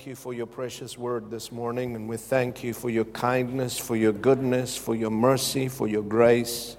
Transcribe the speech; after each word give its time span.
Thank 0.00 0.08
you 0.08 0.16
for 0.16 0.32
your 0.32 0.46
precious 0.46 0.96
word 0.96 1.30
this 1.30 1.52
morning, 1.52 1.94
and 1.94 2.08
we 2.08 2.16
thank 2.16 2.64
you 2.64 2.72
for 2.72 2.88
your 2.88 3.04
kindness, 3.04 3.76
for 3.76 3.96
your 3.96 4.14
goodness, 4.14 4.74
for 4.74 4.94
your 4.94 5.10
mercy, 5.10 5.68
for 5.68 5.86
your 5.86 6.00
grace 6.02 6.78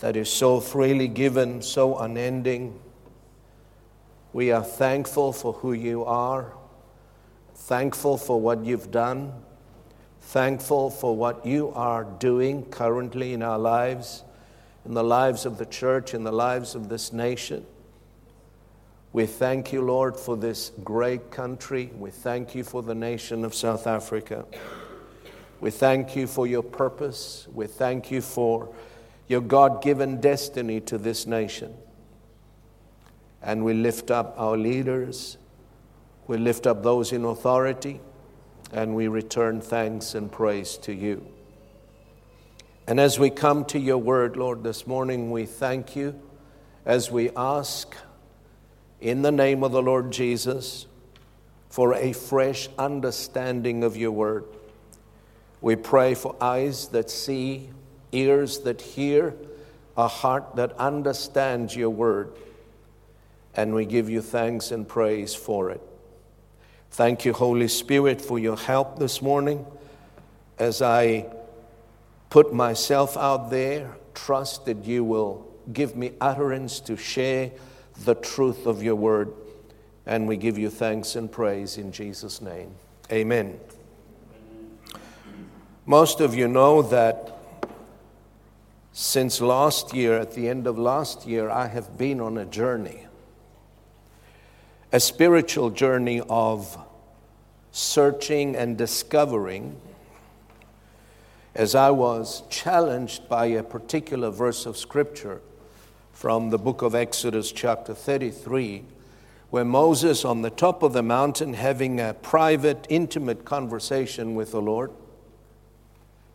that 0.00 0.16
is 0.16 0.30
so 0.30 0.58
freely 0.58 1.06
given, 1.06 1.60
so 1.60 1.98
unending. 1.98 2.80
We 4.32 4.52
are 4.52 4.64
thankful 4.64 5.34
for 5.34 5.52
who 5.52 5.74
you 5.74 6.02
are, 6.06 6.54
thankful 7.56 8.16
for 8.16 8.40
what 8.40 8.64
you've 8.64 8.90
done, 8.90 9.30
thankful 10.18 10.88
for 10.88 11.14
what 11.14 11.44
you 11.44 11.72
are 11.74 12.04
doing 12.04 12.64
currently 12.70 13.34
in 13.34 13.42
our 13.42 13.58
lives, 13.58 14.24
in 14.86 14.94
the 14.94 15.04
lives 15.04 15.44
of 15.44 15.58
the 15.58 15.66
church, 15.66 16.14
in 16.14 16.24
the 16.24 16.32
lives 16.32 16.74
of 16.74 16.88
this 16.88 17.12
nation. 17.12 17.66
We 19.12 19.26
thank 19.26 19.74
you, 19.74 19.82
Lord, 19.82 20.16
for 20.16 20.38
this 20.38 20.72
great 20.82 21.30
country. 21.30 21.90
We 21.98 22.10
thank 22.10 22.54
you 22.54 22.64
for 22.64 22.82
the 22.82 22.94
nation 22.94 23.44
of 23.44 23.54
South 23.54 23.86
Africa. 23.86 24.46
We 25.60 25.70
thank 25.70 26.16
you 26.16 26.26
for 26.26 26.46
your 26.46 26.62
purpose. 26.62 27.46
We 27.52 27.66
thank 27.66 28.10
you 28.10 28.22
for 28.22 28.74
your 29.28 29.42
God 29.42 29.82
given 29.82 30.18
destiny 30.18 30.80
to 30.80 30.96
this 30.96 31.26
nation. 31.26 31.74
And 33.42 33.64
we 33.64 33.74
lift 33.74 34.10
up 34.10 34.34
our 34.38 34.56
leaders. 34.56 35.36
We 36.26 36.38
lift 36.38 36.66
up 36.66 36.82
those 36.82 37.12
in 37.12 37.26
authority. 37.26 38.00
And 38.72 38.96
we 38.96 39.08
return 39.08 39.60
thanks 39.60 40.14
and 40.14 40.32
praise 40.32 40.78
to 40.78 40.94
you. 40.94 41.26
And 42.86 42.98
as 42.98 43.18
we 43.18 43.28
come 43.28 43.66
to 43.66 43.78
your 43.78 43.98
word, 43.98 44.38
Lord, 44.38 44.64
this 44.64 44.86
morning, 44.86 45.30
we 45.30 45.44
thank 45.44 45.94
you 45.94 46.18
as 46.86 47.10
we 47.10 47.28
ask 47.36 47.94
in 49.02 49.22
the 49.22 49.32
name 49.32 49.64
of 49.64 49.72
the 49.72 49.82
Lord 49.82 50.12
Jesus 50.12 50.86
for 51.68 51.92
a 51.94 52.12
fresh 52.12 52.68
understanding 52.78 53.82
of 53.82 53.96
your 53.96 54.12
word. 54.12 54.44
We 55.60 55.74
pray 55.74 56.14
for 56.14 56.36
eyes 56.40 56.86
that 56.88 57.10
see, 57.10 57.70
ears 58.12 58.60
that 58.60 58.80
hear, 58.80 59.34
a 59.96 60.06
heart 60.06 60.54
that 60.54 60.72
understands 60.78 61.74
your 61.74 61.90
word. 61.90 62.32
And 63.54 63.74
we 63.74 63.86
give 63.86 64.08
you 64.08 64.22
thanks 64.22 64.70
and 64.70 64.86
praise 64.86 65.34
for 65.34 65.70
it. 65.70 65.80
Thank 66.92 67.24
you, 67.24 67.32
Holy 67.32 67.68
Spirit, 67.68 68.20
for 68.20 68.38
your 68.38 68.56
help 68.56 69.00
this 69.00 69.20
morning 69.20 69.66
as 70.60 70.80
I 70.80 71.26
put 72.30 72.54
myself 72.54 73.16
out 73.16 73.50
there. 73.50 73.96
Trust 74.14 74.66
that 74.66 74.84
you 74.84 75.02
will 75.02 75.50
give 75.72 75.96
me 75.96 76.12
utterance 76.20 76.78
to 76.80 76.96
share 76.96 77.50
the 78.04 78.14
truth 78.14 78.66
of 78.66 78.82
your 78.82 78.96
word. 78.96 79.32
And 80.06 80.26
we 80.26 80.36
give 80.36 80.58
you 80.58 80.70
thanks 80.70 81.14
and 81.14 81.30
praise 81.30 81.78
in 81.78 81.92
Jesus' 81.92 82.40
name. 82.40 82.74
Amen. 83.10 83.58
Most 85.86 86.20
of 86.20 86.34
you 86.34 86.48
know 86.48 86.82
that 86.82 87.38
since 88.92 89.40
last 89.40 89.94
year, 89.94 90.18
at 90.18 90.32
the 90.32 90.48
end 90.48 90.66
of 90.66 90.78
last 90.78 91.26
year, 91.26 91.48
I 91.48 91.66
have 91.66 91.96
been 91.96 92.20
on 92.20 92.36
a 92.36 92.44
journey, 92.44 93.06
a 94.92 95.00
spiritual 95.00 95.70
journey 95.70 96.20
of 96.28 96.76
searching 97.70 98.54
and 98.54 98.76
discovering 98.76 99.80
as 101.54 101.74
I 101.74 101.90
was 101.90 102.42
challenged 102.48 103.28
by 103.28 103.46
a 103.46 103.62
particular 103.62 104.30
verse 104.30 104.66
of 104.66 104.76
Scripture 104.76 105.40
from 106.12 106.50
the 106.50 106.58
book 106.58 106.82
of 106.82 106.94
Exodus, 106.94 107.50
chapter 107.50 107.94
33, 107.94 108.84
where 109.50 109.64
Moses, 109.64 110.24
on 110.24 110.42
the 110.42 110.50
top 110.50 110.82
of 110.82 110.92
the 110.92 111.02
mountain, 111.02 111.54
having 111.54 112.00
a 112.00 112.14
private, 112.14 112.86
intimate 112.88 113.44
conversation 113.44 114.34
with 114.34 114.52
the 114.52 114.62
Lord, 114.62 114.92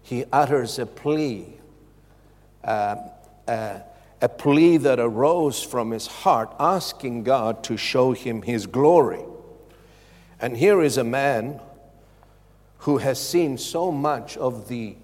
he 0.04 0.26
utters 0.32 0.80
a 0.80 0.86
plea, 0.86 1.46
uh, 2.64 2.96
uh, 3.48 3.80
a 4.22 4.30
plea 4.30 4.78
that 4.78 5.00
arose 5.00 5.64
from 5.64 5.92
his 5.92 6.08
heart, 6.08 6.54
asking 6.60 7.24
God 7.24 7.64
to 7.66 7.78
show 7.78 8.12
him 8.14 8.42
his 8.42 8.68
glory. 8.68 9.24
And 10.40 10.56
here 10.56 10.82
is 10.82 10.98
a 10.98 11.04
man 11.04 11.60
who 12.80 12.98
has 12.98 13.20
seen 13.20 13.58
so 13.58 13.92
much 13.92 14.38
of 14.38 14.68
the 14.68 14.96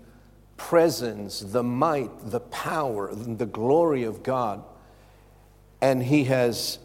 presence, 0.69 1.41
the 1.41 1.61
might, 1.61 2.09
the 2.31 2.39
power, 2.39 3.13
the 3.13 3.45
glory 3.45 4.03
of 4.03 4.23
God. 4.23 4.63
And 5.81 6.01
he 6.01 6.23
has 6.25 6.79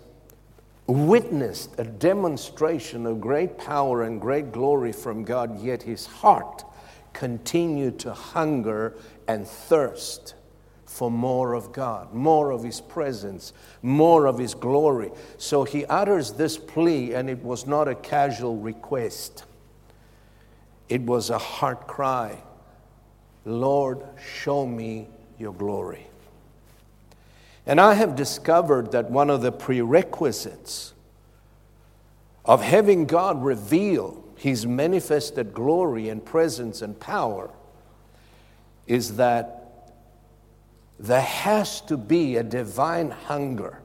witnessed 0.89 1.79
a 1.79 1.85
demonstration 1.85 3.07
of 3.07 3.21
great 3.21 3.57
power 3.57 4.03
and 4.03 4.21
great 4.21 4.51
glory 4.51 4.91
from 4.91 5.23
God, 5.23 5.63
yet 5.63 5.85
his 5.85 6.07
heart 6.07 6.65
continued 7.13 8.01
to 8.01 8.13
hunger 8.13 8.97
and 9.29 9.47
thirst 9.47 10.35
for 10.85 11.09
more 11.09 11.55
of 11.55 11.71
God, 11.71 12.13
more 12.13 12.51
of 12.51 12.65
His 12.65 12.81
presence, 12.81 13.53
more 13.83 14.27
of 14.27 14.39
His 14.39 14.55
glory. 14.55 15.11
So 15.37 15.65
he 15.65 15.85
utters 15.85 16.33
this 16.33 16.57
plea, 16.57 17.13
and 17.13 17.29
it 17.29 17.43
was 17.45 17.67
not 17.67 17.89
a 17.89 17.95
casual 17.95 18.57
request, 18.57 19.45
it 20.89 21.03
was 21.03 21.29
a 21.29 21.39
heart 21.39 21.87
cry 21.87 22.43
Lord, 23.49 24.03
show 24.21 24.67
me 24.67 25.09
your 25.39 25.55
glory. 25.55 26.07
And 27.67 27.81
I 27.81 27.95
have 27.95 28.15
discovered 28.15 28.93
that 28.93 29.11
one 29.11 29.31
of 29.31 29.43
the 29.43 29.53
prerequisites 29.53 30.93
of 32.45 32.63
having 32.63 33.07
God 33.07 33.43
reveal 33.43 34.25
his 34.37 34.67
manifested 34.67 35.53
glory 35.53 36.09
and 36.09 36.25
presence 36.25 36.83
and 36.83 36.99
power 36.99 37.51
is 38.87 39.17
that 39.17 39.93
there 40.99 41.21
has 41.21 41.81
to 41.83 41.97
be 41.97 42.37
a 42.37 42.43
divine 42.43 43.11
hunger, 43.11 43.81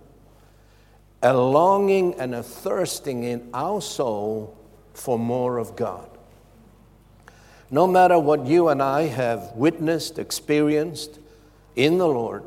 a 1.21 1.35
longing 1.35 2.15
and 2.19 2.33
a 2.35 2.43
thirsting 2.43 3.23
in 3.23 3.49
our 3.53 3.81
soul 3.81 4.57
for 4.93 5.19
more 5.19 5.57
of 5.57 5.75
God. 5.75 6.12
No 7.73 7.87
matter 7.87 8.19
what 8.19 8.45
you 8.45 8.67
and 8.69 8.83
I 8.83 9.07
have 9.07 9.53
witnessed, 9.55 10.19
experienced 10.19 11.17
in 11.75 11.97
the 11.97 12.07
Lord, 12.07 12.43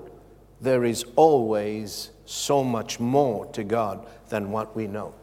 there 0.61 0.85
is 0.85 1.05
always 1.17 2.11
so 2.27 2.63
much 2.63 3.01
more 3.01 3.47
to 3.47 3.65
God 3.65 4.07
than 4.29 4.53
what 4.53 4.77
we 4.77 4.87
know, 4.87 5.15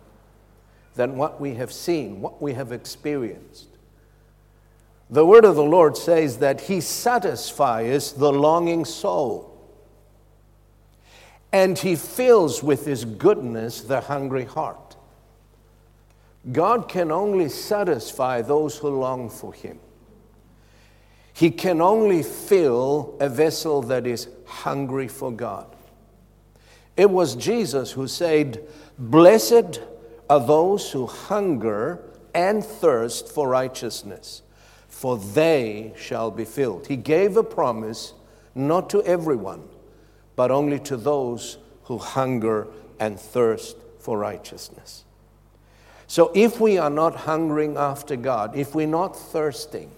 than 0.96 1.16
what 1.16 1.40
we 1.40 1.54
have 1.54 1.72
seen, 1.72 2.20
what 2.20 2.42
we 2.42 2.52
have 2.52 2.74
experienced. 2.74 3.70
The 5.10 5.26
word 5.26 5.46
of 5.46 5.56
the 5.56 5.64
Lord 5.64 5.96
says 5.96 6.40
that 6.40 6.60
He 6.60 6.82
satisfies 6.82 8.12
the 8.12 8.34
longing 8.34 8.84
soul, 8.84 9.58
and 11.54 11.80
He 11.80 11.96
fills 11.96 12.62
with 12.62 12.86
His 12.86 13.06
goodness 13.06 13.80
the 13.80 14.02
hungry 14.02 14.44
heart. 14.44 14.98
God 16.52 16.90
can 16.90 17.10
only 17.10 17.48
satisfy 17.48 18.42
those 18.42 18.78
who 18.78 18.90
long 18.90 19.30
for 19.30 19.54
Him. 19.54 19.80
He 21.34 21.50
can 21.50 21.82
only 21.82 22.22
fill 22.22 23.18
a 23.20 23.28
vessel 23.28 23.82
that 23.84 24.06
is 24.06 24.28
hungry 24.46 25.08
for 25.08 25.32
God. 25.32 25.68
It 26.96 27.10
was 27.10 27.36
Jesus 27.36 27.92
who 27.92 28.08
said, 28.08 28.66
Blessed 29.00 29.82
are 30.30 30.40
those 30.40 30.92
who 30.92 31.08
hunger 31.08 32.04
and 32.36 32.64
thirst 32.64 33.30
for 33.30 33.48
righteousness, 33.48 34.44
for 34.88 35.18
they 35.18 35.94
shall 35.98 36.30
be 36.30 36.46
filled. 36.46 36.88
He 36.88 36.96
gave 36.96 37.36
a 37.36 37.44
promise 37.44 38.14
not 38.54 38.90
to 38.92 39.02
everyone, 39.04 39.64
but 40.36 40.52
only 40.52 40.80
to 40.82 40.98
those 40.98 41.58
who 41.84 41.98
hunger 41.98 42.68
and 43.00 43.20
thirst 43.20 43.76
for 44.00 44.18
righteousness. 44.18 45.04
So 46.06 46.32
if 46.36 46.60
we 46.60 46.78
are 46.78 46.92
not 46.92 47.16
hungering 47.16 47.76
after 47.76 48.16
God, 48.16 48.56
if 48.56 48.76
we're 48.76 48.86
not 48.86 49.16
thirsting, 49.16 49.90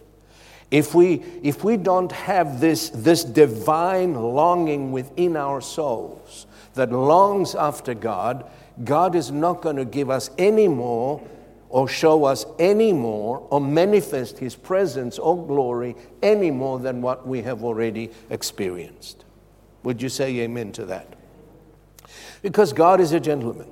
if 0.75 0.93
we, 0.93 1.23
if 1.41 1.63
we 1.63 1.77
don't 1.77 2.11
have 2.11 2.59
this, 2.59 2.89
this 2.89 3.23
divine 3.23 4.13
longing 4.13 4.91
within 4.91 5.37
our 5.37 5.61
souls 5.61 6.47
that 6.73 6.91
longs 6.91 7.55
after 7.55 7.93
God, 7.93 8.43
God 8.83 9.15
is 9.15 9.31
not 9.31 9.61
going 9.61 9.77
to 9.77 9.85
give 9.85 10.09
us 10.09 10.29
any 10.37 10.67
more 10.67 11.25
or 11.69 11.87
show 11.87 12.25
us 12.25 12.45
any 12.59 12.91
more 12.91 13.47
or 13.51 13.61
manifest 13.61 14.37
His 14.37 14.53
presence 14.53 15.17
or 15.17 15.47
glory 15.47 15.95
any 16.21 16.51
more 16.51 16.77
than 16.77 17.01
what 17.01 17.25
we 17.25 17.41
have 17.43 17.63
already 17.63 18.11
experienced. 18.29 19.23
Would 19.83 20.01
you 20.01 20.09
say 20.09 20.39
amen 20.39 20.73
to 20.73 20.85
that? 20.87 21.07
Because 22.41 22.73
God 22.73 22.99
is 22.99 23.13
a 23.13 23.21
gentleman. 23.21 23.71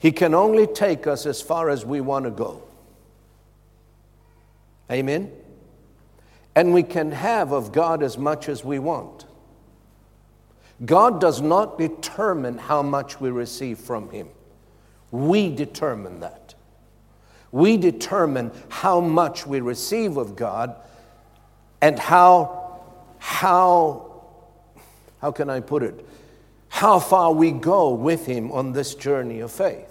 He 0.00 0.10
can 0.10 0.34
only 0.34 0.66
take 0.66 1.06
us 1.06 1.24
as 1.24 1.40
far 1.40 1.70
as 1.70 1.86
we 1.86 2.00
want 2.00 2.24
to 2.24 2.32
go. 2.32 2.65
Amen? 4.90 5.32
And 6.54 6.72
we 6.72 6.82
can 6.82 7.12
have 7.12 7.52
of 7.52 7.72
God 7.72 8.02
as 8.02 8.16
much 8.16 8.48
as 8.48 8.64
we 8.64 8.78
want. 8.78 9.26
God 10.84 11.20
does 11.20 11.40
not 11.40 11.78
determine 11.78 12.58
how 12.58 12.82
much 12.82 13.20
we 13.20 13.30
receive 13.30 13.78
from 13.78 14.10
Him. 14.10 14.28
We 15.10 15.54
determine 15.54 16.20
that. 16.20 16.54
We 17.50 17.76
determine 17.76 18.52
how 18.68 19.00
much 19.00 19.46
we 19.46 19.60
receive 19.60 20.16
of 20.16 20.36
God 20.36 20.76
and 21.80 21.98
how, 21.98 22.80
how, 23.18 24.22
how 25.20 25.32
can 25.32 25.48
I 25.48 25.60
put 25.60 25.82
it? 25.82 26.06
How 26.68 26.98
far 26.98 27.32
we 27.32 27.52
go 27.52 27.94
with 27.94 28.26
Him 28.26 28.52
on 28.52 28.72
this 28.72 28.94
journey 28.94 29.40
of 29.40 29.50
faith. 29.50 29.88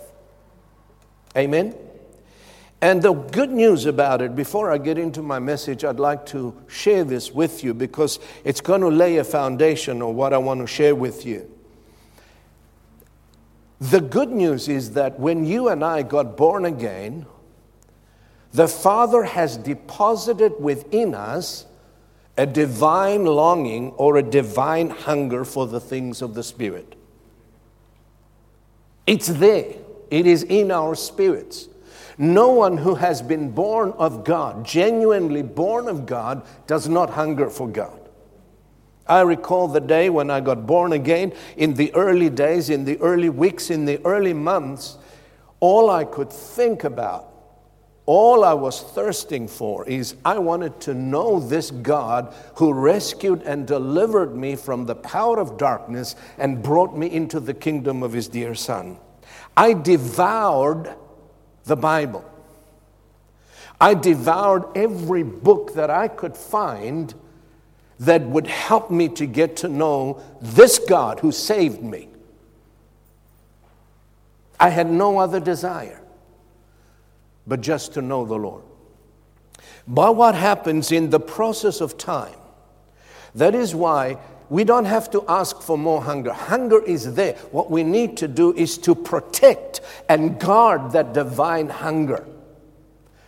Amen? 1.36 1.76
And 2.82 3.02
the 3.02 3.14
good 3.14 3.52
news 3.52 3.86
about 3.86 4.22
it, 4.22 4.36
before 4.36 4.72
I 4.72 4.78
get 4.78 4.98
into 4.98 5.22
my 5.22 5.40
message, 5.40 5.84
I'd 5.84 6.00
like 6.00 6.26
to 6.28 6.56
share 6.68 7.04
this 7.04 7.32
with 7.32 7.64
you 7.64 7.74
because 7.74 8.20
it's 8.44 8.62
going 8.62 8.82
to 8.82 8.90
lay 8.90 9.18
a 9.18 9.24
foundation 9.24 10.02
on 10.02 10.16
what 10.16 10.34
I 10.34 10.38
want 10.38 10.62
to 10.62 10.68
share 10.68 10.94
with 10.94 11.26
you. 11.26 11.50
The 13.80 14.02
good 14.02 14.30
news 14.30 14.68
is 14.68 14.92
that 14.92 15.20
when 15.20 15.46
you 15.46 15.70
and 15.70 15.84
I 15.84 16.04
got 16.04 16.38
born 16.38 16.66
again, 16.66 17.26
the 18.54 18.68
Father 18.68 19.24
has 19.24 19.58
deposited 19.58 20.54
within 20.60 21.14
us 21.14 21.66
a 22.38 22.46
divine 22.46 23.26
longing 23.26 23.92
or 23.92 24.18
a 24.18 24.24
divine 24.24 24.90
hunger 24.90 25.44
for 25.44 25.68
the 25.68 25.80
things 25.80 26.22
of 26.22 26.34
the 26.34 26.44
Spirit. 26.44 26.96
It's 29.08 29.28
there, 29.28 29.74
it 30.10 30.26
is 30.26 30.44
in 30.44 30.72
our 30.72 30.96
spirits. 30.96 31.68
No 32.18 32.50
one 32.50 32.78
who 32.78 32.96
has 32.96 33.22
been 33.22 33.52
born 33.52 33.92
of 33.98 34.24
God, 34.24 34.66
genuinely 34.66 35.44
born 35.44 35.88
of 35.88 36.06
God, 36.06 36.46
does 36.68 36.88
not 36.88 37.10
hunger 37.10 37.50
for 37.50 37.68
God. 37.68 38.00
I 39.08 39.22
recall 39.22 39.68
the 39.68 39.82
day 39.82 40.10
when 40.10 40.32
I 40.32 40.40
got 40.40 40.66
born 40.66 40.94
again, 40.94 41.34
in 41.58 41.74
the 41.74 41.94
early 41.94 42.30
days, 42.30 42.70
in 42.70 42.86
the 42.86 42.98
early 43.02 43.30
weeks, 43.30 43.70
in 43.70 43.86
the 43.86 44.04
early 44.06 44.34
months, 44.34 44.98
all 45.60 45.90
I 45.90 46.06
could 46.06 46.32
think 46.32 46.84
about, 46.84 47.32
all 48.08 48.44
I 48.44 48.54
was 48.54 48.82
thirsting 48.82 49.48
for 49.48 49.88
is 49.88 50.16
I 50.24 50.38
wanted 50.38 50.80
to 50.82 50.94
know 50.94 51.40
this 51.40 51.72
God 51.72 52.34
who 52.56 52.74
rescued 52.74 53.42
and 53.44 53.68
delivered 53.68 54.36
me 54.36 54.56
from 54.56 54.86
the 54.86 54.96
power 54.96 55.40
of 55.40 55.58
darkness 55.58 56.16
and 56.38 56.62
brought 56.62 56.96
me 56.96 57.12
into 57.12 57.40
the 57.40 57.54
kingdom 57.54 58.04
of 58.04 58.14
his 58.14 58.28
dear 58.28 58.54
Son. 58.54 58.98
I 59.58 59.74
devoured 59.74 60.94
the 61.66 61.76
Bible. 61.76 62.24
I 63.80 63.94
devoured 63.94 64.66
every 64.76 65.24
book 65.24 65.74
that 65.74 65.90
I 65.90 66.08
could 66.08 66.38
find 66.38 67.14
that 68.00 68.22
would 68.22 68.48
help 68.48 68.92
me 68.92 69.10
to 69.10 69.26
get 69.26 69.58
to 69.58 69.68
know 69.68 70.22
this 70.42 70.80
God 70.80 71.20
who 71.20 71.32
saved 71.32 71.82
me. 71.82 72.10
I 74.60 74.70
had 74.70 74.90
no 74.90 75.20
other 75.20 75.40
desire 75.40 76.02
but 77.48 77.62
just 77.62 77.94
to 77.94 78.02
know 78.02 78.26
the 78.26 78.36
Lord. 78.36 78.64
But 79.88 80.16
what 80.16 80.36
happens 80.36 80.92
in 80.92 81.10
the 81.10 81.20
process 81.20 81.80
of 81.82 81.98
time, 81.98 82.40
that 83.36 83.54
is 83.54 83.76
why 83.76 84.18
we 84.50 84.64
don't 84.64 84.86
have 84.86 85.10
to 85.12 85.24
ask 85.28 85.62
for 85.62 85.78
more 85.78 86.02
hunger. 86.02 86.32
Hunger 86.34 86.84
is 86.84 87.16
there. 87.16 87.34
What 87.52 87.72
we 87.72 87.84
need 87.84 88.18
to 88.18 88.28
do 88.28 88.54
is 88.54 88.78
to 88.80 88.96
protect 88.96 89.82
and 90.08 90.40
guard 90.40 90.92
that 90.92 91.14
divine 91.14 91.70
hunger 91.70 92.26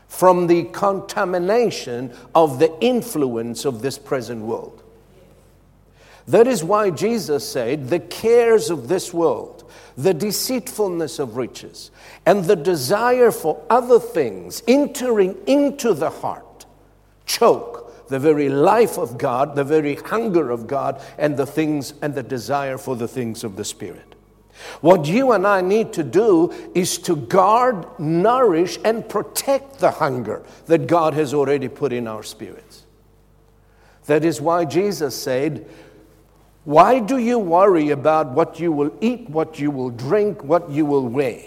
from 0.07 0.47
the 0.47 0.63
contamination 0.65 2.13
of 2.33 2.59
the 2.59 2.73
influence 2.79 3.65
of 3.65 3.81
this 3.81 3.97
present 3.97 4.41
world. 4.41 4.83
That 6.27 6.47
is 6.47 6.63
why 6.63 6.89
Jesus 6.89 7.49
said, 7.49 7.89
The 7.89 7.99
cares 7.99 8.69
of 8.69 8.87
this 8.87 9.13
world, 9.13 9.69
the 9.95 10.13
deceitfulness 10.13 11.19
of 11.19 11.37
riches, 11.37 11.91
and 12.25 12.43
the 12.43 12.55
desire 12.55 13.31
for 13.31 13.63
other 13.69 13.99
things 13.99 14.61
entering 14.67 15.37
into 15.47 15.93
the 15.93 16.09
heart 16.09 16.65
choke 17.25 17.86
the 18.07 18.19
very 18.19 18.49
life 18.49 18.97
of 18.97 19.17
God, 19.17 19.55
the 19.55 19.63
very 19.63 19.95
hunger 19.95 20.49
of 20.49 20.67
God, 20.67 21.01
and 21.17 21.37
the 21.37 21.45
things 21.45 21.93
and 22.01 22.15
the 22.15 22.23
desire 22.23 22.77
for 22.77 22.95
the 22.95 23.07
things 23.07 23.43
of 23.43 23.55
the 23.55 23.65
Spirit. 23.65 24.15
What 24.81 25.05
you 25.05 25.33
and 25.33 25.45
I 25.45 25.61
need 25.61 25.93
to 25.93 26.03
do 26.03 26.51
is 26.73 26.97
to 26.99 27.15
guard, 27.15 27.85
nourish, 27.99 28.79
and 28.83 29.07
protect 29.07 29.79
the 29.79 29.91
hunger 29.91 30.43
that 30.65 30.87
God 30.87 31.13
has 31.13 31.33
already 31.33 31.67
put 31.67 31.93
in 31.93 32.07
our 32.07 32.23
spirits. 32.23 32.85
That 34.05 34.23
is 34.23 34.41
why 34.41 34.65
Jesus 34.65 35.15
said, 35.15 35.67
Why 36.63 36.99
do 36.99 37.17
you 37.17 37.37
worry 37.37 37.89
about 37.91 38.31
what 38.31 38.59
you 38.59 38.71
will 38.71 38.95
eat, 39.01 39.29
what 39.29 39.59
you 39.59 39.69
will 39.69 39.89
drink, 39.89 40.43
what 40.43 40.69
you 40.69 40.85
will 40.85 41.07
wear? 41.07 41.41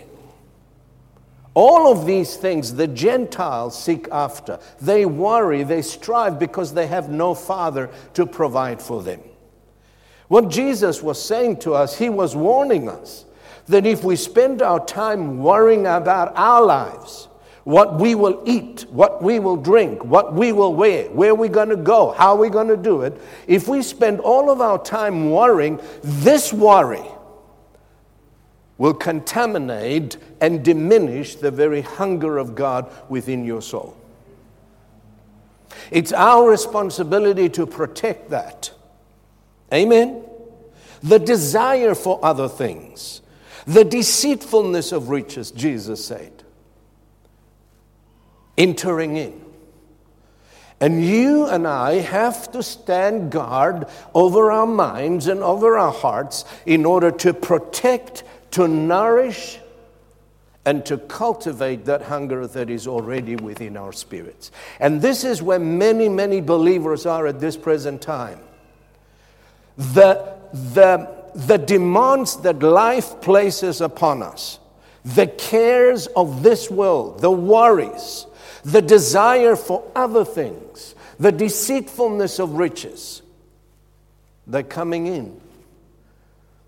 All 1.55 1.91
of 1.91 2.07
these 2.07 2.37
things 2.37 2.75
the 2.75 2.87
Gentiles 2.87 3.81
seek 3.81 4.07
after. 4.13 4.61
They 4.81 5.05
worry, 5.05 5.63
they 5.65 5.83
strive 5.83 6.39
because 6.39 6.73
they 6.73 6.87
have 6.87 7.09
no 7.09 7.35
Father 7.35 7.91
to 8.15 8.25
provide 8.25 8.81
for 8.81 9.03
them. 9.03 9.21
What 10.29 10.49
Jesus 10.49 11.03
was 11.03 11.23
saying 11.23 11.59
to 11.61 11.75
us, 11.75 11.99
he 11.99 12.09
was 12.09 12.37
warning 12.37 12.89
us 12.89 13.25
that 13.67 13.85
if 13.85 14.05
we 14.05 14.15
spend 14.15 14.63
our 14.63 14.85
time 14.85 15.39
worrying 15.41 15.87
about 15.87 16.33
our 16.37 16.65
lives, 16.65 17.27
what 17.65 18.01
we 18.01 18.15
will 18.15 18.43
eat, 18.47 18.87
what 18.91 19.23
we 19.23 19.39
will 19.39 19.57
drink, 19.57 20.05
what 20.05 20.33
we 20.33 20.53
will 20.53 20.75
wear, 20.75 21.11
where 21.11 21.35
we're 21.35 21.49
going 21.49 21.69
to 21.69 21.77
go, 21.77 22.13
how 22.13 22.37
we're 22.37 22.49
going 22.49 22.69
to 22.69 22.77
do 22.77 23.03
it, 23.03 23.21
if 23.49 23.67
we 23.67 23.83
spend 23.83 24.21
all 24.21 24.51
of 24.51 24.61
our 24.61 24.83
time 24.83 25.31
worrying, 25.31 25.81
this 26.03 26.53
worry 26.53 27.05
will 28.81 28.95
contaminate 28.95 30.17
and 30.41 30.65
diminish 30.65 31.35
the 31.35 31.51
very 31.51 31.83
hunger 31.83 32.39
of 32.39 32.55
God 32.55 32.91
within 33.11 33.45
your 33.45 33.61
soul. 33.61 33.95
It's 35.91 36.15
our 36.15 36.49
responsibility 36.49 37.51
to 37.51 37.67
protect 37.67 38.31
that. 38.31 38.73
Amen? 39.71 40.25
The 41.03 41.19
desire 41.19 41.95
for 41.95 42.25
other 42.25 42.49
things, 42.49 43.21
the 43.67 43.85
deceitfulness 43.85 44.93
of 44.93 45.11
riches, 45.11 45.51
Jesus 45.51 46.03
said, 46.03 46.43
entering 48.57 49.19
in. 49.19 49.45
And 50.81 51.05
you 51.05 51.45
and 51.45 51.69
I 51.69 51.97
have 51.97 52.51
to 52.53 52.63
stand 52.63 53.31
guard 53.31 53.89
over 54.15 54.51
our 54.51 54.67
minds 54.67 55.27
and 55.27 55.43
over 55.43 55.77
our 55.77 55.93
hearts 55.93 56.47
in 56.65 56.87
order 56.87 57.11
to 57.11 57.35
protect 57.35 58.25
to 58.53 58.67
nourish 58.69 59.59
and 60.65 60.85
to 60.87 60.99
cultivate 60.99 61.85
that 61.87 62.03
hunger 62.03 62.47
that 62.47 62.69
is 62.69 62.87
already 62.87 63.37
within 63.37 63.77
our 63.77 63.93
spirits. 63.93 64.51
And 64.79 65.01
this 65.01 65.25
is 65.25 65.43
where 65.43 65.59
many, 65.59 66.09
many 66.09 66.41
believers 66.41 67.07
are 67.07 67.27
at 67.27 67.41
this 67.41 67.57
present 67.57 68.03
time. 68.03 68.41
The, 69.77 70.37
the, 70.53 71.09
the 71.35 71.57
demands 71.57 72.37
that 72.43 72.63
life 72.63 73.21
places 73.23 73.81
upon 73.81 74.23
us, 74.23 74.59
the 75.05 75.27
cares 75.27 76.09
of 76.09 76.43
this 76.43 76.71
world, 76.71 77.21
the 77.21 77.31
worries, 77.31 78.27
the 78.63 78.83
desire 78.83 79.57
for 79.57 79.83
other 79.97 80.25
things, 80.25 80.95
the 81.19 81.33
deceitfulness 81.33 82.39
of 82.39 82.53
riches, 82.53 83.23
they're 84.47 84.63
coming 84.63 85.07
in 85.07 85.41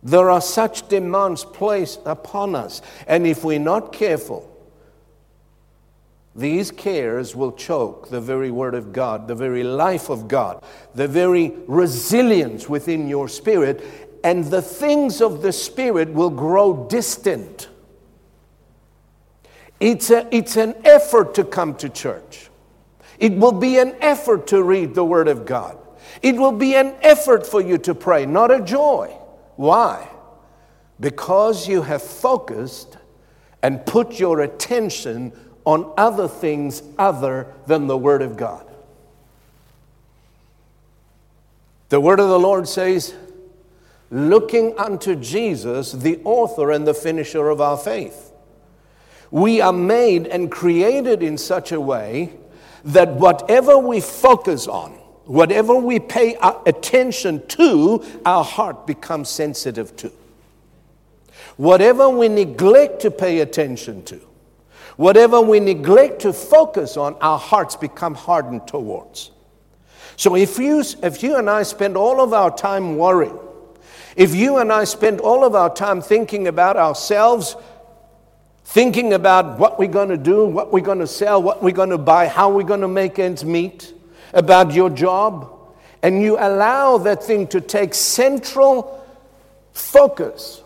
there 0.03 0.31
are 0.31 0.41
such 0.41 0.89
demands 0.89 1.45
placed 1.45 2.01
upon 2.05 2.55
us. 2.55 2.83
And 3.07 3.27
if 3.27 3.45
we're 3.45 3.59
not 3.59 3.93
careful, 3.93 4.49
these 6.35 6.71
cares 6.71 7.37
will 7.37 7.53
choke 7.53 8.09
the 8.09 8.21
very 8.21 8.51
Word 8.51 8.75
of 8.75 8.93
God, 8.93 9.29
the 9.29 9.35
very 9.35 9.63
life 9.63 10.09
of 10.09 10.29
God, 10.29 10.65
the 10.95 11.07
very 11.07 11.53
resilience 11.67 12.69
within 12.69 13.07
your 13.07 13.29
spirit, 13.29 13.85
and 14.25 14.45
the 14.45 14.63
things 14.63 15.21
of 15.21 15.43
the 15.43 15.53
Spirit 15.53 16.13
will 16.13 16.31
grow 16.31 16.87
distant. 16.89 17.69
It's, 19.79 20.11
a, 20.11 20.27
it's 20.35 20.57
an 20.57 20.75
effort 20.85 21.35
to 21.35 21.45
come 21.45 21.75
to 21.77 21.89
church. 21.89 22.49
It 23.19 23.35
will 23.35 23.53
be 23.53 23.79
an 23.79 23.95
effort 24.01 24.47
to 24.49 24.63
read 24.63 24.95
the 24.95 25.05
Word 25.05 25.29
of 25.29 25.45
God. 25.45 25.77
It 26.23 26.37
will 26.37 26.53
be 26.53 26.75
an 26.77 26.95
effort 27.03 27.47
for 27.47 27.61
you 27.61 27.79
to 27.79 27.95
pray, 27.95 28.27
not 28.27 28.51
a 28.51 28.61
joy. 28.61 29.17
Why? 29.57 30.09
Because 31.01 31.69
you 31.69 31.83
have 31.83 32.03
focused 32.03 32.97
and 33.63 33.85
put 33.87 34.19
your 34.19 34.41
attention 34.41 35.33
on 35.65 35.93
other 35.97 36.29
things 36.29 36.83
other 36.99 37.47
than 37.67 37.87
the 37.87 37.97
Word 37.97 38.23
of 38.23 38.37
God. 38.37 38.67
The 41.89 42.01
Word 42.01 42.21
of 42.21 42.29
the 42.29 42.39
Lord 42.39 42.67
says, 42.67 43.15
looking 44.11 44.79
unto 44.79 45.15
Jesus, 45.15 45.93
the 45.93 46.21
author 46.25 46.71
and 46.71 46.87
the 46.87 46.95
finisher 46.95 47.49
of 47.49 47.61
our 47.61 47.77
faith. 47.77 48.33
We 49.31 49.61
are 49.61 49.73
made 49.73 50.27
and 50.27 50.51
created 50.51 51.23
in 51.23 51.39
such 51.39 51.73
a 51.73 51.81
way 51.81 52.33
that 52.85 53.09
whatever 53.15 53.79
we 53.79 54.01
focus 54.01 54.67
on, 54.67 54.99
whatever 55.25 55.75
we 55.75 55.99
pay 56.01 56.37
attention 56.67 57.47
to, 57.49 58.05
our 58.25 58.45
heart 58.45 58.87
becomes 58.87 59.29
sensitive 59.29 59.97
to. 59.97 60.13
Whatever 61.57 62.09
we 62.09 62.29
neglect 62.29 63.03
to 63.03 63.11
pay 63.11 63.41
attention 63.41 64.03
to, 64.05 64.21
whatever 64.97 65.41
we 65.41 65.61
neglect 65.61 66.23
to 66.23 66.33
focus 66.33 66.97
on, 66.97 67.15
our 67.21 67.39
hearts 67.39 67.77
become 67.77 68.15
hardened 68.15 68.67
towards. 68.67 69.31
So 70.17 70.37
if 70.37 70.59
you, 70.59 70.83
if 71.03 71.23
you 71.23 71.37
and 71.37 71.49
I 71.49 71.63
spend 71.63 71.97
all 71.97 72.21
of 72.21 72.33
our 72.33 72.55
time 72.55 72.97
worrying, 72.97 73.39
if 74.17 74.35
you 74.35 74.59
and 74.59 74.73
I 74.73 74.85
spend 74.85 75.21
all 75.21 75.45
of 75.45 75.55
our 75.55 75.73
time 75.73 76.03
thinking 76.03 76.47
about 76.49 76.77
ourselves, 76.77 77.57
thinking 78.65 79.15
about 79.15 79.59
what 79.59 79.79
we're 79.79 79.89
going 79.89 80.11
to 80.11 80.17
do, 80.17 80.45
what 80.45 80.73
we're 80.73 80.81
going 80.81 80.99
to 80.99 81.07
sell, 81.07 81.43
what 81.43 81.63
we're 81.63 81.73
going 81.73 81.91
to 81.91 81.99
buy, 81.99 82.29
how 82.29 82.51
we're 82.51 82.63
going 82.63 82.83
to 82.83 82.89
make 82.89 83.19
ends 83.19 83.45
meet, 83.45 83.95
about 84.33 84.73
your 84.73 84.91
job, 84.91 85.51
and 86.03 86.23
you 86.23 86.37
allow 86.37 86.99
that 86.99 87.23
thing 87.23 87.47
to 87.49 87.61
take 87.61 87.95
central 87.95 89.05
focus, 89.73 90.63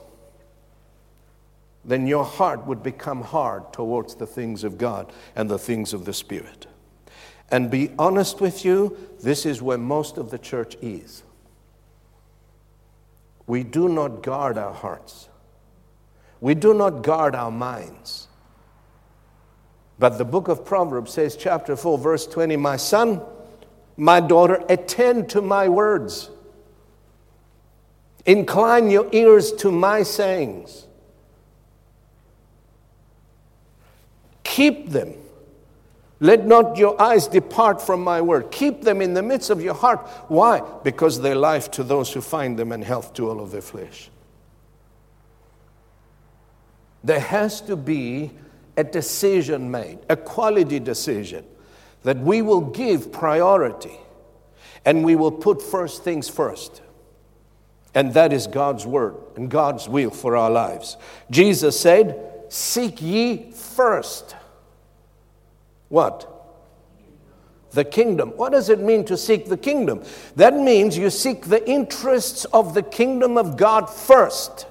then 1.85 2.06
your 2.06 2.25
heart 2.25 2.66
would 2.66 2.82
become 2.82 3.23
hard 3.23 3.73
towards 3.73 4.16
the 4.16 4.26
things 4.26 4.64
of 4.64 4.76
God 4.76 5.12
and 5.37 5.49
the 5.49 5.58
things 5.58 5.92
of 5.92 6.04
the 6.04 6.12
Spirit. 6.12 6.66
And 7.50 7.70
be 7.70 7.90
honest 7.99 8.40
with 8.40 8.64
you, 8.64 8.96
this 9.23 9.46
is 9.46 9.62
where 9.62 9.78
most 9.78 10.18
of 10.18 10.30
the 10.30 10.38
church 10.38 10.76
is. 10.82 11.23
We 13.46 13.62
do 13.62 13.88
not 13.88 14.23
guard 14.23 14.58
our 14.58 14.75
hearts. 14.75 15.28
We 16.40 16.54
do 16.54 16.75
not 16.75 17.02
guard 17.02 17.37
our 17.37 17.52
minds. 17.52 18.26
But 19.99 20.18
the 20.18 20.25
book 20.25 20.49
of 20.49 20.64
Proverbs 20.64 21.12
says, 21.12 21.37
chapter 21.37 21.76
4, 21.76 21.99
verse 21.99 22.26
20, 22.26 22.56
My 22.56 22.76
son, 22.76 23.23
my 23.97 24.21
daughter, 24.21 24.62
attend 24.69 25.31
to 25.31 25.41
my 25.41 25.69
words. 25.69 26.31
Incline 28.25 28.91
your 28.91 29.09
ears 29.12 29.53
to 29.53 29.71
my 29.71 30.03
sayings. 30.03 30.87
Keep 34.43 34.91
them. 34.91 35.15
Let 36.19 36.47
not 36.47 36.76
your 36.76 37.00
eyes 37.00 37.29
depart 37.29 37.81
from 37.81 38.03
my 38.03 38.21
word. 38.21 38.50
Keep 38.50 38.83
them 38.83 39.03
in 39.03 39.15
the 39.15 39.23
midst 39.23 39.50
of 39.50 39.62
your 39.62 39.75
heart. 39.75 40.07
Why? 40.29 40.62
Because 40.83 41.21
they're 41.21 41.35
life 41.35 41.71
to 41.73 41.85
those 41.85 42.12
who 42.12 42.21
find 42.21 42.59
them 42.59 42.73
and 42.73 42.83
health 42.83 43.12
to 43.15 43.29
all 43.29 43.41
of 43.41 43.50
their 43.50 43.61
flesh. 43.61 44.11
There 47.05 47.21
has 47.21 47.61
to 47.62 47.76
be 47.76 48.33
a 48.76 48.85
decision 48.85 49.71
made, 49.71 49.99
a 50.09 50.17
quality 50.17 50.81
decision 50.81 51.45
that 52.03 52.19
we 52.19 52.43
will 52.43 52.61
give 52.61 53.12
priority 53.12 53.99
and 54.85 55.05
we 55.05 55.17
will 55.17 55.33
put 55.33 55.61
first 55.61 56.05
things 56.05 56.29
first. 56.29 56.83
And 57.95 58.15
that 58.15 58.33
is 58.33 58.47
God's 58.47 58.87
word 58.87 59.17
and 59.37 59.50
God's 59.50 59.88
will 59.88 60.11
for 60.11 60.37
our 60.37 60.50
lives. 60.50 60.97
Jesus 61.31 61.79
said, 61.79 62.33
Seek 62.49 63.03
ye 63.03 63.50
first. 63.50 64.37
What? 65.88 66.33
The 67.73 67.85
kingdom. 67.85 68.31
What 68.31 68.53
does 68.53 68.69
it 68.69 68.81
mean 68.81 69.05
to 69.07 69.17
seek 69.17 69.49
the 69.49 69.57
kingdom? 69.57 70.05
That 70.37 70.55
means 70.55 70.97
you 70.97 71.11
seek 71.11 71.47
the 71.47 71.69
interests 71.69 72.45
of 72.47 72.75
the 72.75 72.83
kingdom 72.83 73.37
of 73.37 73.57
God 73.57 73.91
first 73.91 74.67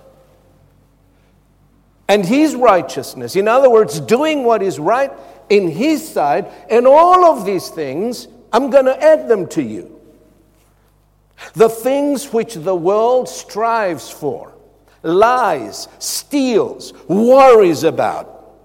and 2.07 2.25
his 2.25 2.55
righteousness. 2.55 3.35
In 3.35 3.47
other 3.47 3.69
words, 3.69 3.99
doing 3.99 4.43
what 4.43 4.61
is 4.61 4.79
right 4.79 5.11
in 5.49 5.69
His 5.69 6.07
side, 6.07 6.51
and 6.69 6.87
all 6.87 7.25
of 7.25 7.45
these 7.45 7.69
things, 7.69 8.27
I'm 8.51 8.69
going 8.69 8.85
to 8.85 9.03
add 9.03 9.27
them 9.27 9.47
to 9.49 9.61
you. 9.61 9.99
The 11.53 11.69
things 11.69 12.31
which 12.31 12.55
the 12.55 12.75
world 12.75 13.27
strives 13.27 14.09
for, 14.09 14.53
lies, 15.03 15.87
steals, 15.99 16.93
worries 17.07 17.83
about, 17.83 18.55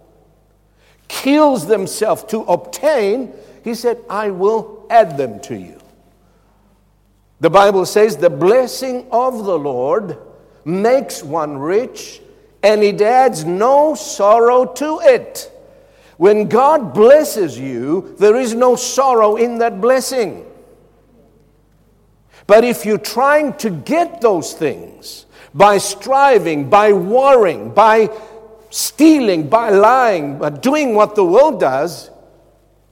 kills 1.08 1.66
themselves 1.66 2.24
to 2.24 2.42
obtain, 2.42 3.32
He 3.64 3.74
said, 3.74 3.98
I 4.08 4.30
will 4.30 4.86
add 4.88 5.16
them 5.16 5.40
to 5.40 5.56
you. 5.56 5.80
The 7.40 7.50
Bible 7.50 7.86
says, 7.86 8.16
the 8.16 8.30
blessing 8.30 9.06
of 9.10 9.44
the 9.44 9.58
Lord 9.58 10.18
makes 10.64 11.22
one 11.22 11.56
rich, 11.56 12.20
and 12.62 12.82
it 12.82 13.00
adds 13.00 13.44
no 13.44 13.94
sorrow 13.94 14.66
to 14.66 15.00
it. 15.02 15.50
When 16.20 16.48
God 16.48 16.92
blesses 16.92 17.58
you, 17.58 18.14
there 18.18 18.36
is 18.36 18.52
no 18.52 18.76
sorrow 18.76 19.36
in 19.36 19.56
that 19.60 19.80
blessing. 19.80 20.44
But 22.46 22.62
if 22.62 22.84
you're 22.84 22.98
trying 22.98 23.54
to 23.54 23.70
get 23.70 24.20
those 24.20 24.52
things 24.52 25.24
by 25.54 25.78
striving, 25.78 26.68
by 26.68 26.92
warring, 26.92 27.72
by 27.72 28.10
stealing, 28.68 29.48
by 29.48 29.70
lying, 29.70 30.38
by 30.38 30.50
doing 30.50 30.94
what 30.94 31.14
the 31.14 31.24
world 31.24 31.58
does, 31.58 32.10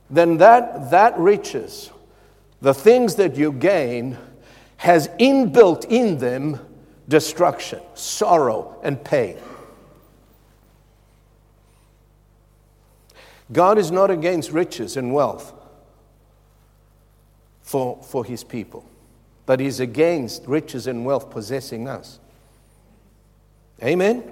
then 0.09 0.39
that, 0.39 0.91
that 0.91 1.19
riches, 1.19 1.91
the 2.63 2.73
things 2.73 3.17
that 3.17 3.37
you 3.37 3.53
gain, 3.53 4.17
has 4.79 5.09
inbuilt 5.21 5.85
in 5.91 6.17
them 6.17 6.59
destruction, 7.09 7.83
sorrow, 7.93 8.81
and 8.83 9.05
pain. 9.05 9.37
God 13.53 13.79
is 13.79 13.91
not 13.91 14.11
against 14.11 14.51
riches 14.51 14.97
and 14.97 15.13
wealth 15.13 15.53
for, 17.63 18.03
for 18.03 18.25
his 18.25 18.45
people, 18.45 18.85
but 19.47 19.61
he's 19.61 19.81
against 19.81 20.47
riches 20.47 20.87
and 20.87 21.05
wealth 21.05 21.31
possessing 21.31 21.89
us. 21.89 22.19
Amen? 23.83 24.31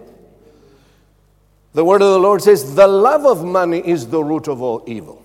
The 1.73 1.85
word 1.85 2.03
of 2.03 2.11
the 2.11 2.19
Lord 2.19 2.43
says, 2.43 2.75
The 2.75 2.87
love 2.87 3.25
of 3.25 3.45
money 3.45 3.79
is 3.87 4.09
the 4.09 4.23
root 4.23 4.49
of 4.49 4.61
all 4.63 4.83
evil, 4.87 5.23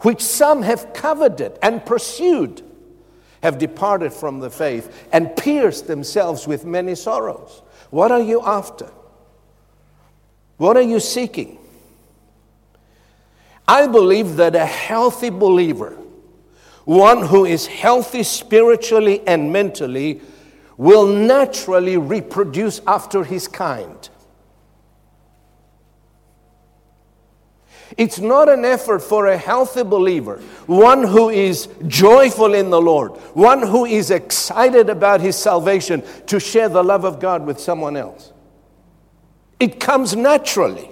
which 0.00 0.22
some 0.22 0.62
have 0.62 0.92
coveted 0.92 1.58
and 1.62 1.84
pursued, 1.84 2.62
have 3.42 3.58
departed 3.58 4.12
from 4.12 4.40
the 4.40 4.50
faith, 4.50 5.08
and 5.12 5.34
pierced 5.36 5.86
themselves 5.86 6.46
with 6.46 6.64
many 6.64 6.94
sorrows. 6.94 7.62
What 7.90 8.10
are 8.10 8.22
you 8.22 8.42
after? 8.42 8.90
What 10.56 10.76
are 10.76 10.82
you 10.82 11.00
seeking? 11.00 11.58
I 13.66 13.86
believe 13.86 14.36
that 14.36 14.54
a 14.54 14.66
healthy 14.66 15.30
believer, 15.30 15.96
one 16.84 17.26
who 17.26 17.44
is 17.44 17.66
healthy 17.66 18.22
spiritually 18.22 19.22
and 19.26 19.52
mentally, 19.52 20.20
will 20.76 21.06
naturally 21.06 21.96
reproduce 21.96 22.80
after 22.86 23.24
his 23.24 23.46
kind. 23.46 24.08
It's 27.98 28.18
not 28.18 28.48
an 28.48 28.64
effort 28.64 29.00
for 29.00 29.26
a 29.26 29.36
healthy 29.36 29.82
believer, 29.82 30.38
one 30.66 31.02
who 31.02 31.28
is 31.28 31.68
joyful 31.86 32.54
in 32.54 32.70
the 32.70 32.80
Lord, 32.80 33.12
one 33.34 33.62
who 33.62 33.84
is 33.84 34.10
excited 34.10 34.88
about 34.88 35.20
his 35.20 35.36
salvation, 35.36 36.02
to 36.26 36.40
share 36.40 36.68
the 36.68 36.82
love 36.82 37.04
of 37.04 37.20
God 37.20 37.44
with 37.44 37.60
someone 37.60 37.96
else. 37.96 38.32
It 39.60 39.78
comes 39.78 40.16
naturally. 40.16 40.90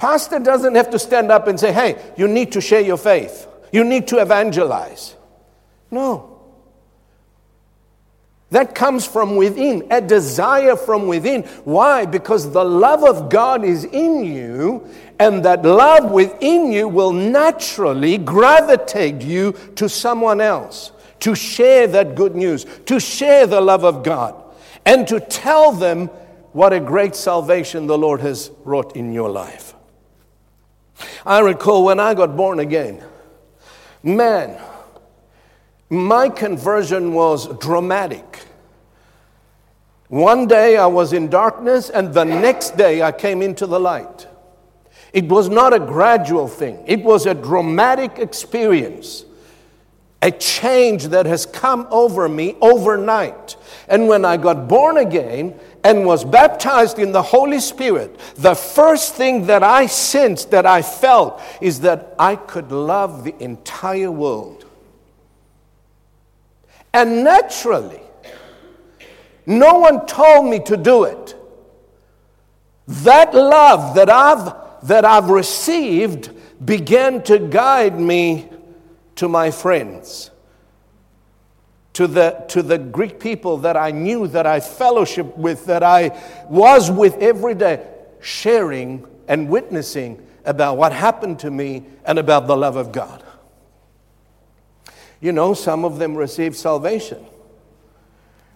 Pastor 0.00 0.38
doesn't 0.38 0.76
have 0.76 0.88
to 0.90 0.98
stand 0.98 1.30
up 1.30 1.46
and 1.46 1.60
say, 1.60 1.74
hey, 1.74 2.00
you 2.16 2.26
need 2.26 2.52
to 2.52 2.60
share 2.62 2.80
your 2.80 2.96
faith. 2.96 3.46
You 3.70 3.84
need 3.84 4.08
to 4.08 4.16
evangelize. 4.16 5.14
No. 5.90 6.40
That 8.48 8.74
comes 8.74 9.06
from 9.06 9.36
within, 9.36 9.88
a 9.90 10.00
desire 10.00 10.74
from 10.74 11.06
within. 11.06 11.42
Why? 11.64 12.06
Because 12.06 12.50
the 12.50 12.64
love 12.64 13.04
of 13.04 13.28
God 13.28 13.62
is 13.62 13.84
in 13.84 14.24
you, 14.24 14.88
and 15.18 15.44
that 15.44 15.66
love 15.66 16.10
within 16.10 16.72
you 16.72 16.88
will 16.88 17.12
naturally 17.12 18.16
gravitate 18.16 19.20
you 19.20 19.52
to 19.76 19.86
someone 19.86 20.40
else 20.40 20.92
to 21.18 21.34
share 21.34 21.86
that 21.88 22.14
good 22.14 22.34
news, 22.34 22.64
to 22.86 22.98
share 22.98 23.46
the 23.46 23.60
love 23.60 23.84
of 23.84 24.02
God, 24.02 24.34
and 24.86 25.06
to 25.08 25.20
tell 25.20 25.72
them 25.72 26.06
what 26.52 26.72
a 26.72 26.80
great 26.80 27.14
salvation 27.14 27.86
the 27.86 27.98
Lord 27.98 28.22
has 28.22 28.50
wrought 28.64 28.96
in 28.96 29.12
your 29.12 29.28
life. 29.28 29.74
I 31.24 31.40
recall 31.40 31.84
when 31.84 32.00
I 32.00 32.14
got 32.14 32.36
born 32.36 32.60
again, 32.60 33.02
man, 34.02 34.60
my 35.88 36.28
conversion 36.28 37.12
was 37.12 37.48
dramatic. 37.58 38.44
One 40.08 40.46
day 40.46 40.76
I 40.76 40.86
was 40.86 41.12
in 41.12 41.28
darkness, 41.28 41.90
and 41.90 42.12
the 42.12 42.24
next 42.24 42.76
day 42.76 43.02
I 43.02 43.12
came 43.12 43.42
into 43.42 43.66
the 43.66 43.78
light. 43.78 44.26
It 45.12 45.28
was 45.28 45.48
not 45.48 45.72
a 45.72 45.80
gradual 45.80 46.48
thing, 46.48 46.82
it 46.86 47.02
was 47.02 47.26
a 47.26 47.34
dramatic 47.34 48.18
experience, 48.18 49.24
a 50.22 50.30
change 50.30 51.08
that 51.08 51.26
has 51.26 51.46
come 51.46 51.86
over 51.90 52.28
me 52.28 52.56
overnight. 52.60 53.56
And 53.88 54.06
when 54.06 54.24
I 54.24 54.36
got 54.36 54.68
born 54.68 54.96
again 54.96 55.58
and 55.82 56.04
was 56.04 56.24
baptized 56.24 56.98
in 56.98 57.12
the 57.12 57.22
Holy 57.22 57.60
Spirit, 57.60 58.18
the 58.36 58.54
first 58.54 59.14
thing 59.14 59.46
that 59.46 59.62
I 59.62 59.86
sensed, 59.86 60.50
that 60.50 60.66
I 60.66 60.82
felt, 60.82 61.40
is 61.60 61.80
that 61.80 62.14
I 62.18 62.36
could 62.36 62.70
love 62.70 63.24
the 63.24 63.34
entire 63.42 64.10
world. 64.10 64.66
And 66.92 67.24
naturally, 67.24 68.00
no 69.46 69.78
one 69.78 70.06
told 70.06 70.50
me 70.50 70.60
to 70.60 70.76
do 70.76 71.04
it. 71.04 71.36
That 72.86 73.34
love 73.34 73.94
that 73.94 74.10
I've, 74.10 74.86
that 74.86 75.04
I've 75.04 75.30
received 75.30 76.30
began 76.64 77.22
to 77.22 77.38
guide 77.38 77.98
me 77.98 78.48
to 79.16 79.28
my 79.28 79.50
friends, 79.50 80.30
to 82.00 82.06
the, 82.06 82.30
to 82.48 82.62
the 82.62 82.78
Greek 82.78 83.20
people 83.20 83.58
that 83.58 83.76
I 83.76 83.90
knew, 83.90 84.26
that 84.28 84.46
I 84.46 84.60
fellowship 84.60 85.36
with, 85.36 85.66
that 85.66 85.82
I 85.82 86.18
was 86.48 86.90
with 86.90 87.18
every 87.18 87.54
day, 87.54 87.86
sharing 88.22 89.06
and 89.28 89.50
witnessing 89.50 90.26
about 90.46 90.78
what 90.78 90.94
happened 90.94 91.40
to 91.40 91.50
me 91.50 91.84
and 92.06 92.18
about 92.18 92.46
the 92.46 92.56
love 92.56 92.76
of 92.76 92.90
God. 92.90 93.22
You 95.20 95.32
know, 95.32 95.52
some 95.52 95.84
of 95.84 95.98
them 95.98 96.14
received 96.14 96.56
salvation. 96.56 97.22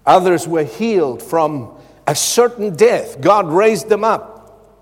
Others 0.07 0.49
were 0.49 0.65
healed 0.65 1.23
from 1.23 1.77
a 2.07 2.15
certain 2.15 2.75
death. 2.75 3.21
God 3.21 3.47
raised 3.49 3.91
them 3.91 4.05
up. 4.05 4.81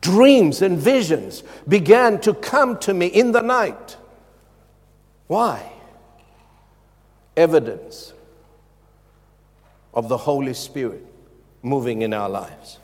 Dreams 0.00 0.62
and 0.62 0.78
visions 0.78 1.44
began 1.68 2.20
to 2.22 2.34
come 2.34 2.76
to 2.78 2.92
me 2.92 3.06
in 3.06 3.30
the 3.30 3.40
night. 3.40 3.96
Why? 5.28 5.71
Evidence 7.36 8.12
of 9.94 10.08
the 10.08 10.16
Holy 10.16 10.54
Spirit 10.54 11.06
moving 11.62 12.02
in 12.02 12.12
our 12.12 12.28
lives. 12.28 12.78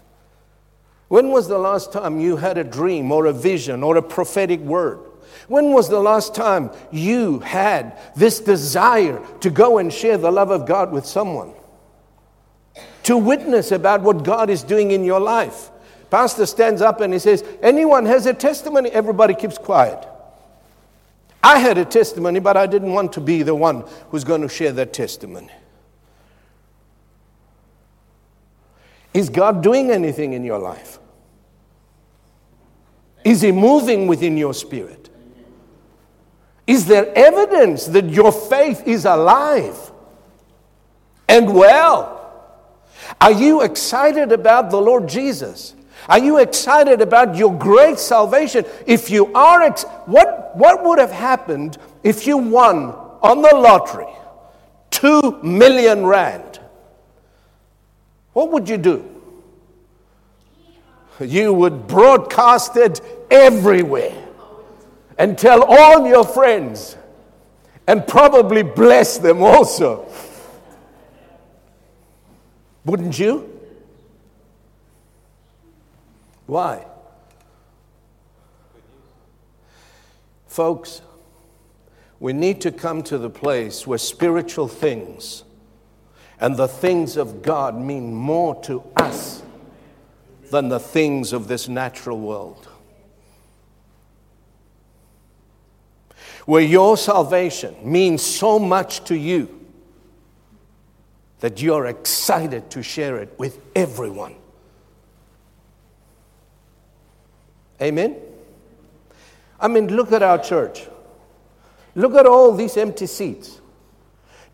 When 1.08 1.30
was 1.30 1.48
the 1.48 1.58
last 1.58 1.92
time 1.92 2.20
you 2.20 2.36
had 2.36 2.58
a 2.58 2.64
dream 2.64 3.10
or 3.10 3.26
a 3.26 3.32
vision 3.32 3.82
or 3.82 3.96
a 3.96 4.02
prophetic 4.02 4.60
word? 4.60 5.00
When 5.48 5.72
was 5.72 5.88
the 5.88 6.00
last 6.00 6.34
time 6.34 6.70
you 6.90 7.38
had 7.40 7.98
this 8.14 8.40
desire 8.40 9.24
to 9.40 9.50
go 9.50 9.78
and 9.78 9.92
share 9.92 10.18
the 10.18 10.30
love 10.30 10.50
of 10.50 10.66
God 10.66 10.92
with 10.92 11.06
someone? 11.06 11.52
To 13.04 13.16
witness 13.16 13.72
about 13.72 14.02
what 14.02 14.22
God 14.22 14.50
is 14.50 14.62
doing 14.62 14.90
in 14.90 15.04
your 15.04 15.20
life. 15.20 15.70
Pastor 16.10 16.44
stands 16.46 16.82
up 16.82 17.00
and 17.00 17.12
he 17.12 17.18
says, 17.18 17.42
Anyone 17.62 18.04
has 18.06 18.26
a 18.26 18.34
testimony? 18.34 18.90
Everybody 18.90 19.34
keeps 19.34 19.56
quiet. 19.56 20.06
I 21.42 21.58
had 21.58 21.78
a 21.78 21.84
testimony, 21.84 22.40
but 22.40 22.56
I 22.56 22.66
didn't 22.66 22.92
want 22.92 23.12
to 23.14 23.20
be 23.20 23.42
the 23.42 23.54
one 23.54 23.84
who's 24.10 24.24
going 24.24 24.42
to 24.42 24.48
share 24.48 24.72
that 24.72 24.92
testimony. 24.92 25.50
Is 29.14 29.30
God 29.30 29.62
doing 29.62 29.90
anything 29.90 30.32
in 30.32 30.44
your 30.44 30.58
life? 30.58 30.98
Is 33.24 33.40
He 33.40 33.52
moving 33.52 34.06
within 34.06 34.36
your 34.36 34.54
spirit? 34.54 35.08
Is 36.66 36.86
there 36.86 37.10
evidence 37.16 37.86
that 37.86 38.04
your 38.06 38.30
faith 38.30 38.86
is 38.86 39.06
alive 39.06 39.90
and 41.28 41.54
well? 41.54 42.16
Are 43.20 43.32
you 43.32 43.62
excited 43.62 44.32
about 44.32 44.70
the 44.70 44.80
Lord 44.80 45.08
Jesus? 45.08 45.74
Are 46.08 46.18
you 46.18 46.38
excited 46.38 47.00
about 47.00 47.36
your 47.36 47.56
great 47.56 47.98
salvation? 47.98 48.64
If 48.86 49.10
you 49.10 49.32
are, 49.34 49.62
ex- 49.62 49.84
what, 50.06 50.37
what 50.54 50.84
would 50.84 50.98
have 50.98 51.10
happened 51.10 51.78
if 52.02 52.26
you 52.26 52.36
won 52.38 52.90
on 53.22 53.42
the 53.42 53.54
lottery 53.54 54.06
two 54.90 55.38
million 55.42 56.04
rand? 56.04 56.60
What 58.32 58.50
would 58.52 58.68
you 58.68 58.76
do? 58.76 59.04
You 61.20 61.52
would 61.52 61.86
broadcast 61.86 62.76
it 62.76 63.00
everywhere 63.30 64.14
and 65.18 65.36
tell 65.36 65.64
all 65.64 66.06
your 66.06 66.24
friends 66.24 66.96
and 67.86 68.06
probably 68.06 68.62
bless 68.62 69.18
them 69.18 69.42
also. 69.42 70.06
Wouldn't 72.84 73.18
you? 73.18 73.60
Why? 76.46 76.86
Folks, 80.58 81.02
we 82.18 82.32
need 82.32 82.60
to 82.62 82.72
come 82.72 83.04
to 83.04 83.16
the 83.16 83.30
place 83.30 83.86
where 83.86 83.96
spiritual 83.96 84.66
things 84.66 85.44
and 86.40 86.56
the 86.56 86.66
things 86.66 87.16
of 87.16 87.42
God 87.42 87.80
mean 87.80 88.12
more 88.12 88.60
to 88.62 88.82
us 88.96 89.44
than 90.50 90.68
the 90.68 90.80
things 90.80 91.32
of 91.32 91.46
this 91.46 91.68
natural 91.68 92.18
world. 92.18 92.66
where 96.44 96.62
your 96.62 96.96
salvation 96.96 97.76
means 97.84 98.20
so 98.20 98.58
much 98.58 99.04
to 99.04 99.16
you 99.16 99.64
that 101.38 101.62
you're 101.62 101.86
excited 101.86 102.68
to 102.70 102.82
share 102.82 103.18
it 103.18 103.32
with 103.38 103.60
everyone. 103.76 104.34
Amen? 107.80 108.27
I 109.60 109.68
mean, 109.68 109.88
look 109.94 110.12
at 110.12 110.22
our 110.22 110.38
church. 110.38 110.86
Look 111.94 112.14
at 112.14 112.26
all 112.26 112.52
these 112.52 112.76
empty 112.76 113.06
seats. 113.06 113.60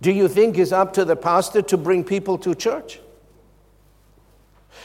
Do 0.01 0.11
you 0.11 0.29
think 0.29 0.59
it's 0.59 0.73
up 0.73 0.93
to 0.95 1.05
the 1.05 1.17
pastor 1.17 1.63
to 1.63 1.77
bring 1.77 2.05
people 2.05 2.39
to 2.39 2.55
church? 2.55 3.01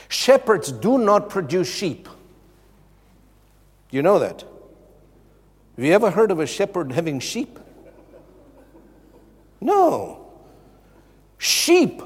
Shepherds 0.07 0.71
do 0.71 0.97
not 0.97 1.29
produce 1.29 1.73
sheep. 1.73 2.09
You 3.91 4.01
know 4.01 4.19
that? 4.19 4.43
Have 5.75 5.85
you 5.85 5.93
ever 5.93 6.11
heard 6.11 6.31
of 6.31 6.39
a 6.39 6.45
shepherd 6.45 6.91
having 6.91 7.19
sheep? 7.19 7.59
No. 9.61 10.27
Sheep 11.37 12.01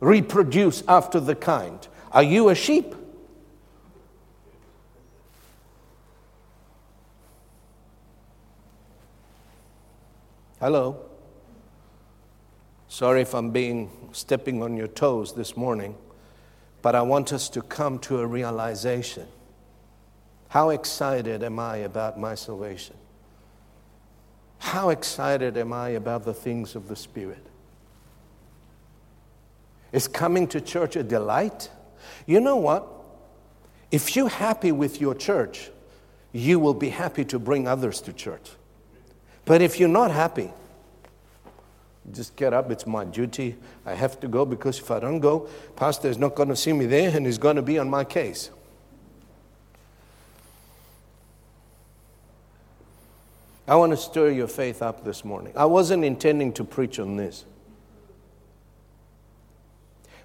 reproduce 0.00 0.82
after 0.88 1.20
the 1.20 1.34
kind. 1.34 1.86
Are 2.10 2.22
you 2.22 2.48
a 2.48 2.54
sheep? 2.54 2.94
Hello. 10.62 10.96
Sorry 12.86 13.22
if 13.22 13.34
I'm 13.34 13.50
being 13.50 13.90
stepping 14.12 14.62
on 14.62 14.76
your 14.76 14.86
toes 14.86 15.34
this 15.34 15.56
morning, 15.56 15.96
but 16.82 16.94
I 16.94 17.02
want 17.02 17.32
us 17.32 17.48
to 17.48 17.62
come 17.62 17.98
to 17.98 18.20
a 18.20 18.26
realization. 18.28 19.26
How 20.50 20.70
excited 20.70 21.42
am 21.42 21.58
I 21.58 21.78
about 21.78 22.16
my 22.16 22.36
salvation? 22.36 22.94
How 24.58 24.90
excited 24.90 25.56
am 25.56 25.72
I 25.72 25.88
about 25.88 26.24
the 26.24 26.32
things 26.32 26.76
of 26.76 26.86
the 26.86 26.94
Spirit? 26.94 27.44
Is 29.90 30.06
coming 30.06 30.46
to 30.46 30.60
church 30.60 30.94
a 30.94 31.02
delight? 31.02 31.72
You 32.24 32.38
know 32.38 32.58
what? 32.58 32.86
If 33.90 34.14
you're 34.14 34.28
happy 34.28 34.70
with 34.70 35.00
your 35.00 35.16
church, 35.16 35.72
you 36.30 36.60
will 36.60 36.74
be 36.74 36.90
happy 36.90 37.24
to 37.24 37.40
bring 37.40 37.66
others 37.66 38.00
to 38.02 38.12
church. 38.12 38.48
But 39.44 39.62
if 39.62 39.80
you're 39.80 39.88
not 39.88 40.10
happy, 40.10 40.50
just 42.10 42.34
get 42.36 42.52
up. 42.52 42.70
It's 42.70 42.86
my 42.86 43.04
duty. 43.04 43.56
I 43.86 43.94
have 43.94 44.18
to 44.20 44.28
go 44.28 44.44
because 44.44 44.78
if 44.78 44.90
I 44.90 44.98
don't 45.00 45.20
go, 45.20 45.48
Pastor 45.76 46.08
is 46.08 46.18
not 46.18 46.34
going 46.34 46.48
to 46.48 46.56
see 46.56 46.72
me 46.72 46.86
there 46.86 47.16
and 47.16 47.26
he's 47.26 47.38
going 47.38 47.56
to 47.56 47.62
be 47.62 47.78
on 47.78 47.88
my 47.88 48.04
case. 48.04 48.50
I 53.66 53.76
want 53.76 53.92
to 53.92 53.96
stir 53.96 54.30
your 54.30 54.48
faith 54.48 54.82
up 54.82 55.04
this 55.04 55.24
morning. 55.24 55.52
I 55.56 55.66
wasn't 55.66 56.04
intending 56.04 56.52
to 56.54 56.64
preach 56.64 56.98
on 56.98 57.16
this. 57.16 57.44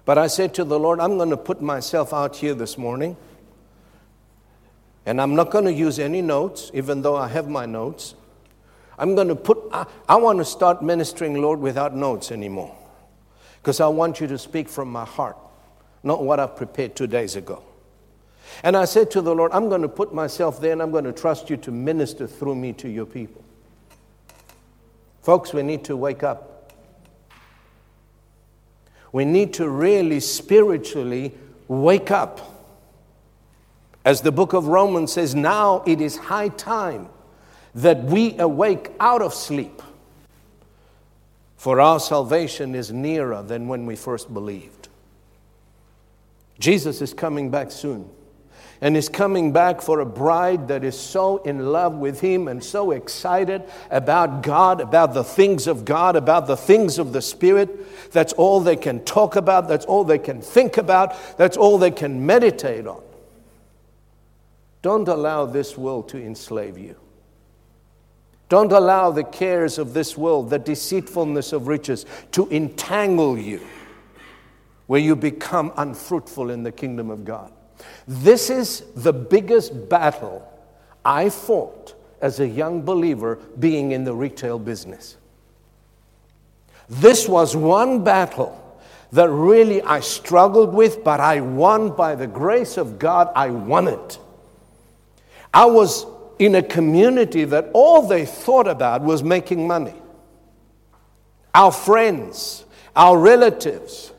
But 0.04 0.18
I 0.18 0.26
said 0.26 0.54
to 0.54 0.64
the 0.64 0.78
Lord, 0.78 1.00
I'm 1.00 1.16
going 1.16 1.30
to 1.30 1.36
put 1.36 1.62
myself 1.62 2.12
out 2.12 2.36
here 2.36 2.54
this 2.54 2.76
morning. 2.76 3.16
And 5.06 5.20
I'm 5.20 5.36
not 5.36 5.50
going 5.50 5.66
to 5.66 5.72
use 5.72 5.98
any 5.98 6.20
notes, 6.20 6.70
even 6.74 7.02
though 7.02 7.16
I 7.16 7.28
have 7.28 7.48
my 7.48 7.64
notes. 7.64 8.14
I'm 8.98 9.14
going 9.14 9.28
to 9.28 9.36
put, 9.36 9.58
I, 9.72 9.86
I 10.08 10.16
want 10.16 10.38
to 10.38 10.44
start 10.44 10.82
ministering, 10.82 11.40
Lord, 11.40 11.60
without 11.60 11.94
notes 11.94 12.32
anymore. 12.32 12.74
Because 13.62 13.80
I 13.80 13.86
want 13.86 14.20
you 14.20 14.26
to 14.26 14.38
speak 14.38 14.68
from 14.68 14.90
my 14.90 15.04
heart, 15.04 15.36
not 16.02 16.24
what 16.24 16.40
I 16.40 16.46
prepared 16.46 16.96
two 16.96 17.06
days 17.06 17.36
ago. 17.36 17.62
And 18.62 18.76
I 18.76 18.86
said 18.86 19.10
to 19.12 19.20
the 19.20 19.34
Lord, 19.34 19.52
I'm 19.52 19.68
going 19.68 19.82
to 19.82 19.88
put 19.88 20.12
myself 20.12 20.60
there 20.60 20.72
and 20.72 20.82
I'm 20.82 20.90
going 20.90 21.04
to 21.04 21.12
trust 21.12 21.48
you 21.48 21.56
to 21.58 21.70
minister 21.70 22.26
through 22.26 22.56
me 22.56 22.72
to 22.74 22.88
your 22.88 23.06
people. 23.06 23.44
Folks, 25.22 25.52
we 25.52 25.62
need 25.62 25.84
to 25.84 25.96
wake 25.96 26.22
up. 26.22 26.72
We 29.12 29.24
need 29.24 29.54
to 29.54 29.68
really 29.68 30.20
spiritually 30.20 31.34
wake 31.68 32.10
up. 32.10 32.40
As 34.04 34.22
the 34.22 34.32
book 34.32 34.54
of 34.54 34.68
Romans 34.68 35.12
says, 35.12 35.34
now 35.34 35.82
it 35.86 36.00
is 36.00 36.16
high 36.16 36.48
time 36.48 37.10
that 37.74 38.04
we 38.04 38.38
awake 38.38 38.90
out 39.00 39.22
of 39.22 39.34
sleep. 39.34 39.82
For 41.56 41.80
our 41.80 41.98
salvation 41.98 42.74
is 42.74 42.92
nearer 42.92 43.42
than 43.42 43.68
when 43.68 43.84
we 43.84 43.96
first 43.96 44.32
believed. 44.32 44.88
Jesus 46.58 47.02
is 47.02 47.12
coming 47.12 47.50
back 47.50 47.70
soon 47.70 48.08
and 48.80 48.96
is 48.96 49.08
coming 49.08 49.52
back 49.52 49.80
for 49.80 50.00
a 50.00 50.06
bride 50.06 50.68
that 50.68 50.84
is 50.84 50.98
so 50.98 51.38
in 51.38 51.72
love 51.72 51.94
with 51.94 52.20
him 52.20 52.46
and 52.46 52.62
so 52.62 52.92
excited 52.92 53.62
about 53.90 54.42
God, 54.42 54.80
about 54.80 55.14
the 55.14 55.24
things 55.24 55.66
of 55.66 55.84
God, 55.84 56.14
about 56.14 56.46
the 56.46 56.56
things 56.56 56.98
of 56.98 57.12
the 57.12 57.22
Spirit. 57.22 58.12
That's 58.12 58.32
all 58.34 58.60
they 58.60 58.76
can 58.76 59.04
talk 59.04 59.36
about, 59.36 59.68
that's 59.68 59.84
all 59.84 60.04
they 60.04 60.18
can 60.18 60.40
think 60.40 60.76
about, 60.76 61.36
that's 61.36 61.56
all 61.56 61.78
they 61.78 61.90
can 61.90 62.24
meditate 62.24 62.86
on. 62.86 63.02
Don't 64.82 65.08
allow 65.08 65.44
this 65.44 65.76
world 65.76 66.08
to 66.10 66.18
enslave 66.24 66.78
you. 66.78 66.94
Don't 68.48 68.72
allow 68.72 69.10
the 69.10 69.24
cares 69.24 69.78
of 69.78 69.92
this 69.92 70.16
world, 70.16 70.50
the 70.50 70.58
deceitfulness 70.58 71.52
of 71.52 71.68
riches, 71.68 72.06
to 72.32 72.48
entangle 72.50 73.38
you 73.38 73.60
where 74.86 75.00
you 75.00 75.14
become 75.14 75.72
unfruitful 75.76 76.50
in 76.50 76.62
the 76.62 76.72
kingdom 76.72 77.10
of 77.10 77.24
God. 77.24 77.52
This 78.06 78.48
is 78.48 78.84
the 78.96 79.12
biggest 79.12 79.88
battle 79.88 80.50
I 81.04 81.28
fought 81.28 81.94
as 82.20 82.40
a 82.40 82.48
young 82.48 82.82
believer 82.82 83.36
being 83.58 83.92
in 83.92 84.04
the 84.04 84.14
retail 84.14 84.58
business. 84.58 85.16
This 86.88 87.28
was 87.28 87.54
one 87.54 88.02
battle 88.02 88.64
that 89.12 89.28
really 89.28 89.82
I 89.82 90.00
struggled 90.00 90.72
with, 90.72 91.04
but 91.04 91.20
I 91.20 91.40
won 91.40 91.90
by 91.90 92.14
the 92.14 92.26
grace 92.26 92.78
of 92.78 92.98
God. 92.98 93.30
I 93.34 93.50
won 93.50 93.88
it. 93.88 94.18
I 95.52 95.66
was 95.66 96.06
in 96.38 96.54
a 96.54 96.62
community 96.62 97.44
that 97.44 97.70
all 97.72 98.06
they 98.06 98.24
thought 98.24 98.68
about 98.68 99.02
was 99.02 99.22
making 99.22 99.66
money. 99.66 99.94
Our 101.54 101.72
friends, 101.72 102.64
our 102.94 103.18
relatives, 103.18 104.12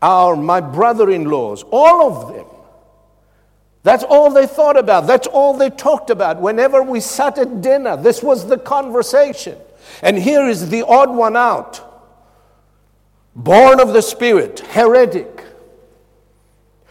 our 0.00 0.36
my 0.36 0.60
brother-in-laws, 0.60 1.64
all 1.70 2.10
of 2.10 2.34
them 2.34 2.46
that's 3.88 4.04
all 4.04 4.30
they 4.30 4.46
thought 4.46 4.76
about. 4.76 5.06
That's 5.06 5.26
all 5.26 5.54
they 5.54 5.70
talked 5.70 6.10
about. 6.10 6.40
Whenever 6.42 6.82
we 6.82 7.00
sat 7.00 7.38
at 7.38 7.62
dinner, 7.62 7.96
this 7.96 8.22
was 8.22 8.46
the 8.46 8.58
conversation. 8.58 9.56
And 10.02 10.18
here 10.18 10.46
is 10.46 10.68
the 10.68 10.84
odd 10.84 11.10
one 11.10 11.36
out 11.36 11.84
born 13.34 13.80
of 13.80 13.94
the 13.94 14.02
Spirit, 14.02 14.60
heretic. 14.60 15.44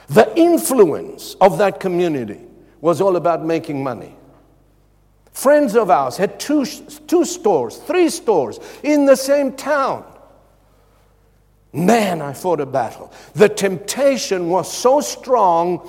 The 0.08 0.34
influence 0.38 1.36
of 1.42 1.58
that 1.58 1.80
community 1.80 2.40
was 2.80 3.00
all 3.00 3.18
about 3.18 3.46
making 3.46 3.84
money. 3.84 4.16
Friends 5.38 5.76
of 5.76 5.91
ours 5.91 6.17
had 6.17 6.39
two, 6.39 6.65
two 6.65 7.23
stores, 7.23 7.78
three 7.78 8.10
stores 8.10 8.60
in 8.82 9.06
the 9.06 9.15
same 9.15 9.52
town. 9.52 10.04
Man, 11.71 12.23
I 12.23 12.34
fought 12.34 12.60
a 12.60 12.65
battle. 12.65 13.13
The 13.36 13.47
temptation 13.47 14.50
was 14.50 14.73
so 14.73 15.00
strong 15.00 15.88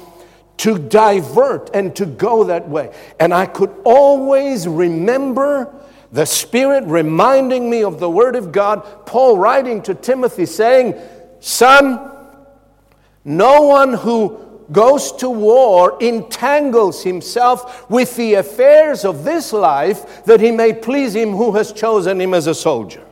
to 0.59 0.79
divert 0.79 1.71
and 1.73 1.97
to 1.97 2.05
go 2.05 2.45
that 2.45 2.69
way. 2.69 2.95
And 3.19 3.33
I 3.33 3.47
could 3.47 3.75
always 3.85 4.69
remember 4.69 5.75
the 6.13 6.27
Spirit 6.27 6.85
reminding 6.85 7.71
me 7.71 7.85
of 7.85 8.01
the 8.01 8.11
Word 8.11 8.37
of 8.37 8.53
God, 8.53 9.07
Paul 9.07 9.39
writing 9.39 9.81
to 9.85 9.95
Timothy 9.95 10.45
saying, 10.45 10.95
Son, 11.41 11.99
no 13.25 13.63
one 13.63 13.95
who 13.95 14.48
goes 14.71 15.13
to 15.13 15.29
war 15.29 15.97
entangles 16.01 17.03
himself 17.03 17.89
with 17.91 18.15
the 18.17 18.35
affairs 18.35 19.05
of 19.05 19.25
this 19.25 19.53
life 19.53 20.25
that 20.25 20.41
he 20.41 20.51
may 20.51 20.73
please 20.73 21.15
him 21.15 21.31
who 21.31 21.53
has 21.53 21.73
chosen 21.73 22.21
him 22.21 22.35
as 22.35 22.47
a 22.47 22.55
soldier. 22.55 23.05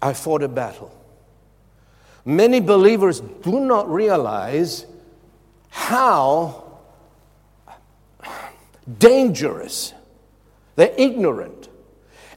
I 0.00 0.12
fought 0.12 0.42
a 0.42 0.48
battle. 0.48 0.92
Many 2.24 2.60
believers 2.60 3.20
do 3.20 3.60
not 3.60 3.90
realize 3.90 4.84
how 5.68 6.64
dangerous, 8.98 9.94
they're 10.74 10.94
ignorant, 10.98 11.68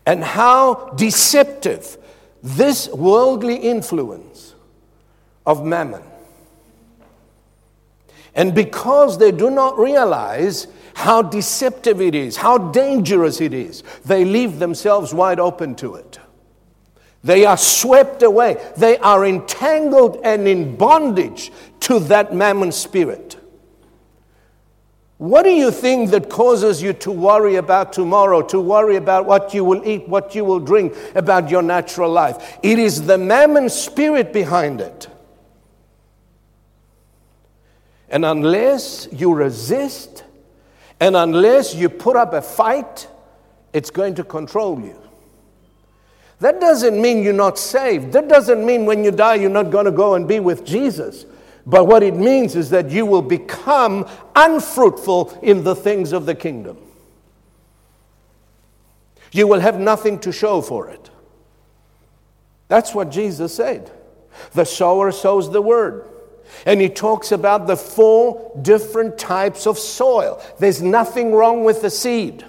and 0.06 0.24
how 0.24 0.94
deceptive 0.96 1.98
this 2.42 2.88
worldly 2.90 3.56
influence 3.56 4.29
of 5.50 5.66
mammon. 5.66 6.04
And 8.36 8.54
because 8.54 9.18
they 9.18 9.32
do 9.32 9.50
not 9.50 9.80
realize 9.80 10.68
how 10.94 11.24
deceptive 11.24 12.00
it 12.00 12.14
is, 12.14 12.38
how 12.38 12.60
dangerous 12.60 13.42
it 13.42 13.52
is, 13.52 13.82
they 14.06 14.24
leave 14.26 14.60
themselves 14.60 15.12
wide 15.12 15.40
open 15.40 15.74
to 15.78 15.96
it. 15.96 16.20
They 17.24 17.46
are 17.46 17.58
swept 17.58 18.22
away. 18.22 18.64
They 18.78 19.00
are 19.00 19.26
entangled 19.26 20.22
and 20.24 20.48
in 20.48 20.76
bondage 20.76 21.52
to 21.82 21.98
that 22.02 22.32
mammon 22.34 22.72
spirit. 22.72 23.36
What 25.18 25.44
do 25.44 25.50
you 25.50 25.72
think 25.72 26.12
that 26.12 26.30
causes 26.30 26.82
you 26.82 26.94
to 26.94 27.12
worry 27.12 27.56
about 27.56 27.92
tomorrow, 27.92 28.44
to 28.44 28.62
worry 28.62 28.98
about 28.98 29.26
what 29.26 29.54
you 29.56 29.66
will 29.66 29.86
eat, 29.86 30.08
what 30.08 30.36
you 30.36 30.46
will 30.46 30.60
drink, 30.60 30.96
about 31.16 31.50
your 31.50 31.64
natural 31.64 32.12
life? 32.12 32.60
It 32.62 32.78
is 32.78 33.08
the 33.08 33.18
mammon 33.18 33.68
spirit 33.68 34.32
behind 34.32 34.80
it. 34.80 35.08
And 38.10 38.26
unless 38.26 39.08
you 39.12 39.34
resist, 39.34 40.24
and 41.00 41.16
unless 41.16 41.76
you 41.76 41.90
put 41.90 42.16
up 42.16 42.34
a 42.34 42.42
fight, 42.42 43.08
it's 43.72 43.90
going 43.90 44.16
to 44.16 44.24
control 44.24 44.80
you. 44.82 45.00
That 46.40 46.60
doesn't 46.60 47.00
mean 47.00 47.24
you're 47.24 47.34
not 47.34 47.60
saved. 47.60 48.14
That 48.14 48.28
doesn't 48.28 48.66
mean 48.66 48.86
when 48.86 49.04
you 49.04 49.12
die 49.12 49.36
you're 49.36 49.50
not 49.50 49.72
going 49.72 49.86
to 49.86 49.92
go 49.92 50.16
and 50.16 50.28
be 50.28 50.40
with 50.40 50.66
Jesus. 50.66 51.26
But 51.66 51.86
what 51.86 52.02
it 52.02 52.16
means 52.16 52.56
is 52.56 52.70
that 52.70 52.90
you 52.90 53.06
will 53.06 53.22
become 53.22 54.08
unfruitful 54.36 55.38
in 55.44 55.64
the 55.64 55.76
things 55.76 56.14
of 56.14 56.26
the 56.26 56.34
kingdom. 56.34 56.78
You 59.32 59.48
will 59.48 59.60
have 59.60 59.80
nothing 59.80 60.20
to 60.20 60.32
show 60.32 60.62
for 60.62 60.90
it. 60.90 61.10
That's 62.70 62.96
what 62.96 63.12
Jesus 63.12 63.54
said. 63.54 63.92
The 64.54 64.66
sower 64.66 65.12
sows 65.12 65.52
the 65.52 65.62
word. 65.62 66.08
And 66.66 66.82
he 66.82 66.90
talks 66.90 67.32
about 67.32 67.68
the 67.68 67.78
four 67.78 68.52
different 68.62 69.18
types 69.18 69.68
of 69.68 69.78
soil. 69.80 70.42
There's 70.60 70.82
nothing 70.82 71.32
wrong 71.34 71.64
with 71.64 71.82
the 71.82 71.90
seed. 71.90 72.46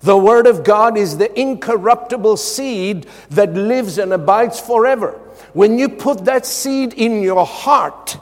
The 0.00 0.16
Word 0.16 0.46
of 0.46 0.62
God 0.62 0.98
is 0.98 1.18
the 1.18 1.38
incorruptible 1.38 2.36
seed 2.36 3.06
that 3.30 3.54
lives 3.54 3.98
and 3.98 4.12
abides 4.12 4.60
forever. 4.60 5.12
When 5.52 5.78
you 5.78 5.88
put 5.88 6.26
that 6.26 6.46
seed 6.46 6.92
in 6.92 7.22
your 7.22 7.46
heart, 7.46 8.18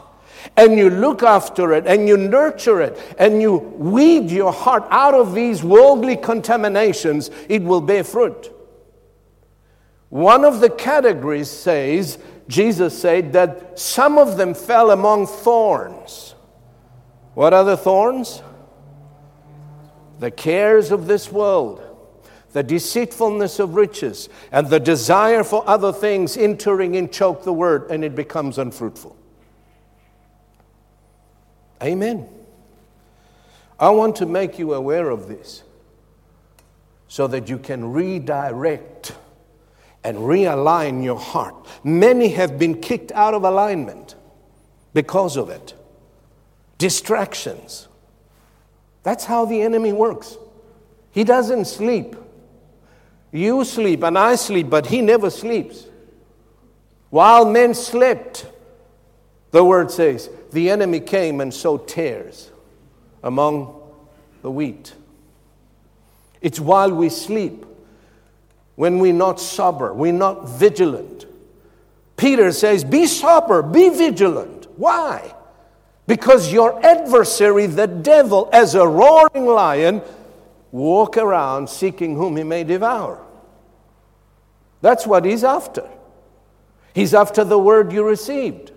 and 0.57 0.79
you 0.79 0.91
look 0.91 1.23
after 1.23 1.73
it 1.73 1.87
and 1.87 2.09
you 2.09 2.17
nurture 2.17 2.81
it 2.81 2.99
and 3.19 3.41
you 3.41 3.57
weed 3.57 4.31
your 4.31 4.53
heart 4.53 4.85
out 4.91 5.15
of 5.15 5.35
these 5.35 5.65
worldly 5.65 6.17
contaminations, 6.17 7.31
it 7.49 7.63
will 7.63 7.81
bear 7.81 8.05
fruit. 8.05 8.51
One 10.11 10.45
of 10.45 10.61
the 10.61 10.71
categories 10.71 11.51
says, 11.51 12.19
Jesus 12.49 12.99
said 12.99 13.33
that 13.33 13.79
some 13.79 14.19
of 14.19 14.37
them 14.37 14.55
fell 14.55 14.91
among 14.91 15.27
thorns. 15.27 16.35
What 17.35 17.53
are 17.55 17.65
the 17.65 17.77
thorns? 17.77 18.43
the 20.19 20.31
cares 20.31 20.91
of 20.91 21.07
this 21.07 21.31
world, 21.31 21.83
the 22.53 22.63
deceitfulness 22.63 23.59
of 23.59 23.75
riches, 23.75 24.29
and 24.53 24.69
the 24.69 24.81
desire 24.81 25.45
for 25.45 25.63
other 25.69 25.93
things 25.93 26.37
entering 26.37 26.97
and 26.97 27.13
choke 27.13 27.45
the 27.45 27.53
word, 27.53 27.91
and 27.91 28.05
it 28.05 28.15
becomes 28.15 28.59
unfruitful. 28.59 29.17
Amen. 31.83 32.29
I 33.79 33.91
want 33.91 34.17
to 34.17 34.27
make 34.27 34.59
you 34.59 34.75
aware 34.75 35.11
of 35.11 35.29
this 35.29 35.63
so 37.09 37.27
that 37.27 37.49
you 37.49 37.59
can 37.59 37.93
redirect 37.93 39.15
and 40.05 40.19
realign 40.19 41.03
your 41.03 41.19
heart. 41.19 41.55
Many 41.83 42.29
have 42.29 42.59
been 42.59 42.81
kicked 42.81 43.11
out 43.13 43.35
of 43.35 43.43
alignment 43.43 44.15
because 44.93 45.37
of 45.37 45.49
it. 45.51 45.75
Distractions 46.79 47.89
that's 49.05 49.27
how 49.27 49.45
the 49.45 49.61
enemy 49.63 49.93
works. 49.93 50.37
He 51.13 51.23
doesn't 51.23 51.67
sleep. 51.67 52.17
You 53.31 53.65
sleep 53.65 54.03
and 54.03 54.19
I 54.19 54.35
sleep, 54.35 54.71
but 54.71 54.87
he 54.87 55.03
never 55.03 55.31
sleeps. 55.31 55.87
While 57.11 57.45
men 57.45 57.75
slept, 57.75 58.47
The 59.53 59.63
word 59.63 59.93
says, 59.93 60.31
the 60.51 60.69
enemy 60.69 60.99
came 60.99 61.41
and 61.41 61.55
sowed 61.55 61.87
tares 61.87 62.51
among 63.23 63.81
the 64.43 64.51
wheat. 64.51 64.95
It's 66.41 66.59
while 66.59 66.93
we 66.93 67.09
sleep, 67.09 67.65
when 68.77 68.99
we're 68.99 69.13
not 69.13 69.41
sober, 69.41 69.93
we're 69.93 70.13
not 70.13 70.49
vigilant. 70.49 71.27
Peter 72.17 72.53
says, 72.53 72.85
Be 72.85 73.07
sober, 73.07 73.63
be 73.63 73.89
vigilant. 73.89 74.67
Why? 74.77 75.35
Because 76.07 76.53
your 76.53 76.85
adversary, 76.85 77.67
the 77.67 77.87
devil, 77.87 78.49
as 78.53 78.75
a 78.75 78.87
roaring 78.87 79.47
lion, 79.47 80.03
walk 80.71 81.17
around 81.17 81.69
seeking 81.71 82.17
whom 82.17 82.37
he 82.37 82.43
may 82.43 82.65
devour. 82.65 83.25
That's 84.81 85.07
what 85.07 85.25
he's 85.25 85.45
after. 85.45 85.89
He's 86.95 87.15
after 87.15 87.43
the 87.43 87.59
word 87.59 87.93
you 87.93 88.05
received. 88.05 88.73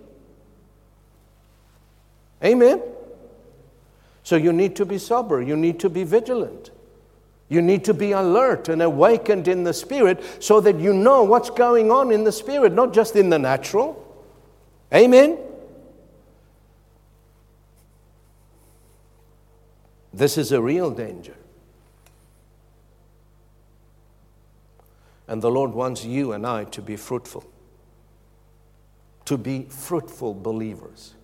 Amen? 2.42 2.82
So 4.22 4.36
you 4.36 4.52
need 4.52 4.76
to 4.76 4.86
be 4.86 4.98
sober, 4.98 5.42
you 5.42 5.56
need 5.56 5.80
to 5.80 5.90
be 5.90 6.04
vigilant. 6.04 6.70
You 7.48 7.62
need 7.62 7.84
to 7.84 7.94
be 7.94 8.12
alert 8.12 8.68
and 8.68 8.82
awakened 8.82 9.48
in 9.48 9.64
the 9.64 9.72
spirit 9.72 10.22
so 10.42 10.60
that 10.60 10.78
you 10.78 10.92
know 10.92 11.22
what's 11.24 11.48
going 11.50 11.90
on 11.90 12.12
in 12.12 12.24
the 12.24 12.32
spirit, 12.32 12.72
not 12.72 12.92
just 12.92 13.16
in 13.16 13.30
the 13.30 13.38
natural. 13.38 14.04
Amen? 14.92 15.38
This 20.12 20.36
is 20.36 20.52
a 20.52 20.60
real 20.60 20.90
danger. 20.90 21.36
And 25.26 25.40
the 25.40 25.50
Lord 25.50 25.72
wants 25.72 26.04
you 26.04 26.32
and 26.32 26.46
I 26.46 26.64
to 26.64 26.82
be 26.82 26.96
fruitful, 26.96 27.44
to 29.26 29.36
be 29.36 29.66
fruitful 29.68 30.34
believers, 30.34 31.14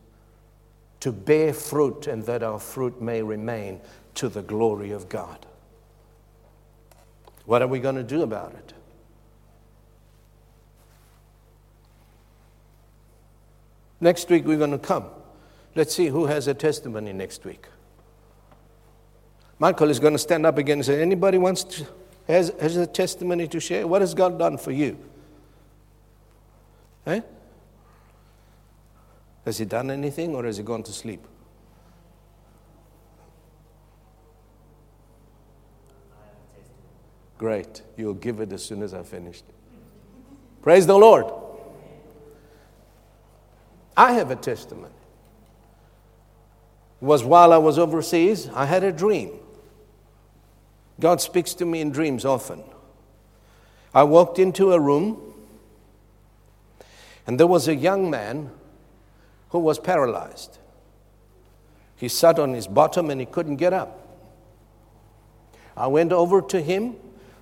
to 1.01 1.11
bear 1.11 1.53
fruit, 1.53 2.07
and 2.07 2.23
that 2.25 2.43
our 2.43 2.59
fruit 2.59 3.01
may 3.01 3.23
remain 3.23 3.81
to 4.15 4.29
the 4.29 4.43
glory 4.43 4.91
of 4.91 5.09
God. 5.09 5.47
What 7.47 7.63
are 7.63 7.69
we 7.69 7.79
going 7.79 7.97
to 7.97 8.03
do 8.03 8.23
about 8.23 8.53
it? 8.55 8.73
Next 14.01 14.29
week, 14.29 14.45
we're 14.45 14.59
going 14.59 14.71
to 14.71 14.79
come. 14.79 15.07
Let's 15.75 15.95
see 15.95 16.09
who 16.09 16.27
has 16.27 16.47
a 16.47 16.55
testimony 16.55 17.13
next 17.13 17.45
week. 17.45 17.67
Michael 19.59 19.91
is 19.91 19.99
going 19.99 20.13
to 20.13 20.19
stand 20.19 20.47
up 20.47 20.59
again 20.59 20.79
and 20.79 20.85
say, 20.85 21.01
Anybody 21.01 21.39
wants 21.39 21.65
to, 21.65 21.87
has, 22.29 22.53
has 22.61 22.77
a 22.77 22.87
testimony 22.87 23.49
to 23.49 23.61
share? 23.61 23.87
What 23.87 24.01
has 24.01 24.15
God 24.15 24.39
done 24.39 24.59
for 24.59 24.73
you? 24.73 24.99
Eh? 27.07 27.21
Has 29.45 29.59
he 29.59 29.65
done 29.65 29.91
anything 29.91 30.35
or 30.35 30.45
has 30.45 30.57
he 30.57 30.63
gone 30.63 30.83
to 30.83 30.93
sleep? 30.93 31.27
Great. 37.45 37.83
You'll 37.99 38.15
give 38.15 38.41
it 38.41 38.55
as 38.55 38.65
soon 38.65 38.83
as 38.83 38.95
I 38.95 39.03
finished. 39.03 39.45
Praise 40.63 40.87
the 40.87 40.97
Lord. 40.97 41.27
I 43.95 44.15
have 44.15 44.31
a 44.31 44.37
testimony. 44.37 44.95
It 47.03 47.05
was 47.05 47.23
while 47.23 47.53
I 47.53 47.59
was 47.59 47.79
overseas, 47.79 48.49
I 48.55 48.65
had 48.65 48.83
a 48.83 48.91
dream. 48.91 49.33
God 50.99 51.21
speaks 51.21 51.53
to 51.57 51.67
me 51.67 51.83
in 51.83 51.91
dreams 51.91 52.25
often. 52.25 52.65
I 53.93 54.05
walked 54.05 54.39
into 54.39 54.73
a 54.73 54.81
room, 54.81 55.35
and 57.27 57.39
there 57.39 57.47
was 57.47 57.69
a 57.69 57.75
young 57.75 58.09
man 58.09 58.53
who 59.51 59.59
was 59.59 59.79
paralyzed. 59.79 60.57
He 61.95 62.09
sat 62.09 62.39
on 62.39 62.55
his 62.55 62.67
bottom 62.67 63.11
and 63.11 63.21
he 63.21 63.27
couldn't 63.27 63.57
get 63.57 63.75
up. 63.75 64.01
I 65.77 65.89
went 65.89 66.11
over 66.11 66.41
to 66.41 66.63
him 66.63 66.97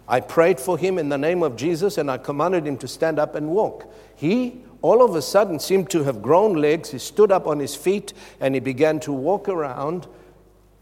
I 0.09 0.21
prayed 0.21 0.59
for 0.59 0.77
him 0.77 0.99
in 0.99 1.09
the 1.09 1.19
name 1.19 1.43
of 1.43 1.57
Jesus 1.57 1.99
and 1.99 2.11
I 2.11 2.19
commanded 2.19 2.67
him 2.67 2.77
to 2.79 2.89
stand 2.89 3.19
up 3.19 3.35
and 3.35 3.49
walk. 3.49 3.93
He 4.15 4.63
all 4.83 5.03
of 5.03 5.15
a 5.15 5.23
sudden 5.23 5.61
seemed 5.61 5.91
to 5.91 6.03
have 6.03 6.21
grown 6.21 6.55
legs. 6.55 6.91
He 6.91 6.99
stood 6.99 7.31
up 7.31 7.47
on 7.47 7.61
his 7.61 7.77
feet 7.77 8.13
and 8.41 8.55
he 8.55 8.61
began 8.61 8.99
to 9.01 9.13
walk 9.13 9.49
around 9.49 10.09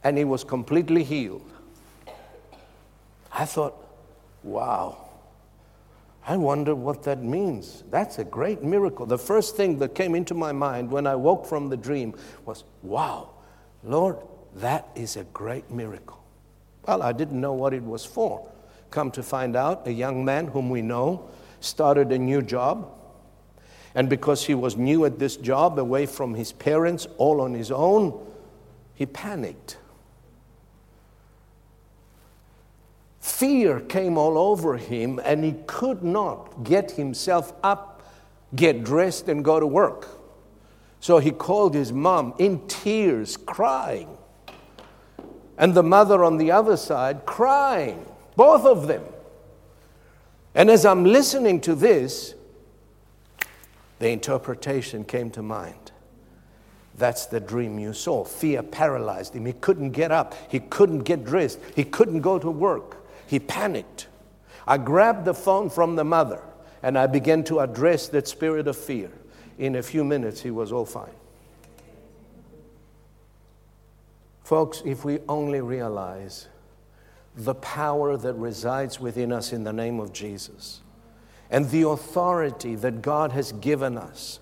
and 0.02 0.16
he 0.16 0.24
was 0.24 0.42
completely 0.42 1.04
healed. 1.04 1.44
I 3.32 3.44
thought, 3.44 3.74
wow. 4.42 4.96
I 6.26 6.36
wonder 6.36 6.74
what 6.74 7.02
that 7.04 7.22
means. 7.22 7.84
That's 7.90 8.18
a 8.18 8.24
great 8.24 8.62
miracle. 8.62 9.06
The 9.06 9.18
first 9.18 9.56
thing 9.56 9.78
that 9.78 9.94
came 9.94 10.14
into 10.14 10.34
my 10.34 10.52
mind 10.52 10.90
when 10.90 11.06
I 11.06 11.14
woke 11.14 11.46
from 11.46 11.68
the 11.68 11.76
dream 11.76 12.14
was, 12.44 12.64
wow, 12.82 13.30
Lord, 13.82 14.16
that 14.56 14.88
is 14.94 15.16
a 15.16 15.24
great 15.24 15.70
miracle. 15.70 16.22
Well, 16.86 17.02
I 17.02 17.12
didn't 17.12 17.40
know 17.40 17.52
what 17.52 17.74
it 17.74 17.82
was 17.82 18.04
for. 18.04 18.48
Come 18.90 19.10
to 19.12 19.22
find 19.22 19.56
out, 19.56 19.86
a 19.86 19.92
young 19.92 20.24
man 20.24 20.48
whom 20.48 20.70
we 20.70 20.82
know 20.82 21.28
started 21.60 22.10
a 22.12 22.18
new 22.18 22.42
job. 22.42 22.90
And 23.94 24.08
because 24.08 24.44
he 24.44 24.54
was 24.54 24.76
new 24.76 25.04
at 25.04 25.18
this 25.18 25.36
job, 25.36 25.78
away 25.78 26.06
from 26.06 26.34
his 26.34 26.52
parents, 26.52 27.06
all 27.18 27.40
on 27.40 27.54
his 27.54 27.70
own, 27.70 28.20
he 28.94 29.06
panicked. 29.06 29.78
Fear 33.20 33.80
came 33.80 34.18
all 34.18 34.38
over 34.38 34.76
him, 34.76 35.20
and 35.24 35.44
he 35.44 35.54
could 35.66 36.02
not 36.02 36.64
get 36.64 36.92
himself 36.92 37.52
up, 37.62 38.02
get 38.54 38.84
dressed, 38.84 39.28
and 39.28 39.44
go 39.44 39.58
to 39.58 39.66
work. 39.66 40.08
So 41.00 41.18
he 41.18 41.30
called 41.30 41.74
his 41.74 41.92
mom 41.92 42.34
in 42.38 42.66
tears, 42.68 43.36
crying. 43.36 44.16
And 45.56 45.74
the 45.74 45.82
mother 45.82 46.24
on 46.24 46.36
the 46.36 46.50
other 46.50 46.76
side, 46.76 47.24
crying. 47.26 48.06
Both 48.36 48.64
of 48.64 48.86
them. 48.86 49.04
And 50.54 50.70
as 50.70 50.84
I'm 50.84 51.04
listening 51.04 51.60
to 51.62 51.74
this, 51.74 52.34
the 53.98 54.08
interpretation 54.08 55.04
came 55.04 55.30
to 55.32 55.42
mind. 55.42 55.92
That's 56.96 57.26
the 57.26 57.40
dream 57.40 57.78
you 57.78 57.92
saw. 57.92 58.24
Fear 58.24 58.64
paralyzed 58.64 59.34
him. 59.34 59.46
He 59.46 59.52
couldn't 59.54 59.92
get 59.92 60.10
up. 60.10 60.34
He 60.50 60.60
couldn't 60.60 61.00
get 61.00 61.24
dressed. 61.24 61.58
He 61.74 61.84
couldn't 61.84 62.20
go 62.20 62.38
to 62.38 62.50
work. 62.50 63.06
He 63.26 63.38
panicked. 63.38 64.08
I 64.66 64.76
grabbed 64.76 65.24
the 65.24 65.34
phone 65.34 65.70
from 65.70 65.96
the 65.96 66.04
mother 66.04 66.42
and 66.82 66.98
I 66.98 67.06
began 67.06 67.44
to 67.44 67.60
address 67.60 68.08
that 68.08 68.28
spirit 68.28 68.68
of 68.68 68.76
fear. 68.76 69.10
In 69.58 69.76
a 69.76 69.82
few 69.82 70.04
minutes, 70.04 70.40
he 70.40 70.50
was 70.50 70.72
all 70.72 70.86
fine. 70.86 71.12
Folks, 74.44 74.82
if 74.84 75.04
we 75.04 75.20
only 75.28 75.60
realize 75.60 76.48
the 77.36 77.54
power 77.54 78.16
that 78.16 78.34
resides 78.34 79.00
within 79.00 79.32
us 79.32 79.52
in 79.52 79.64
the 79.64 79.72
name 79.72 80.00
of 80.00 80.12
Jesus 80.12 80.80
and 81.50 81.68
the 81.70 81.88
authority 81.88 82.74
that 82.76 83.02
God 83.02 83.32
has 83.32 83.52
given 83.52 83.96
us 83.96 84.38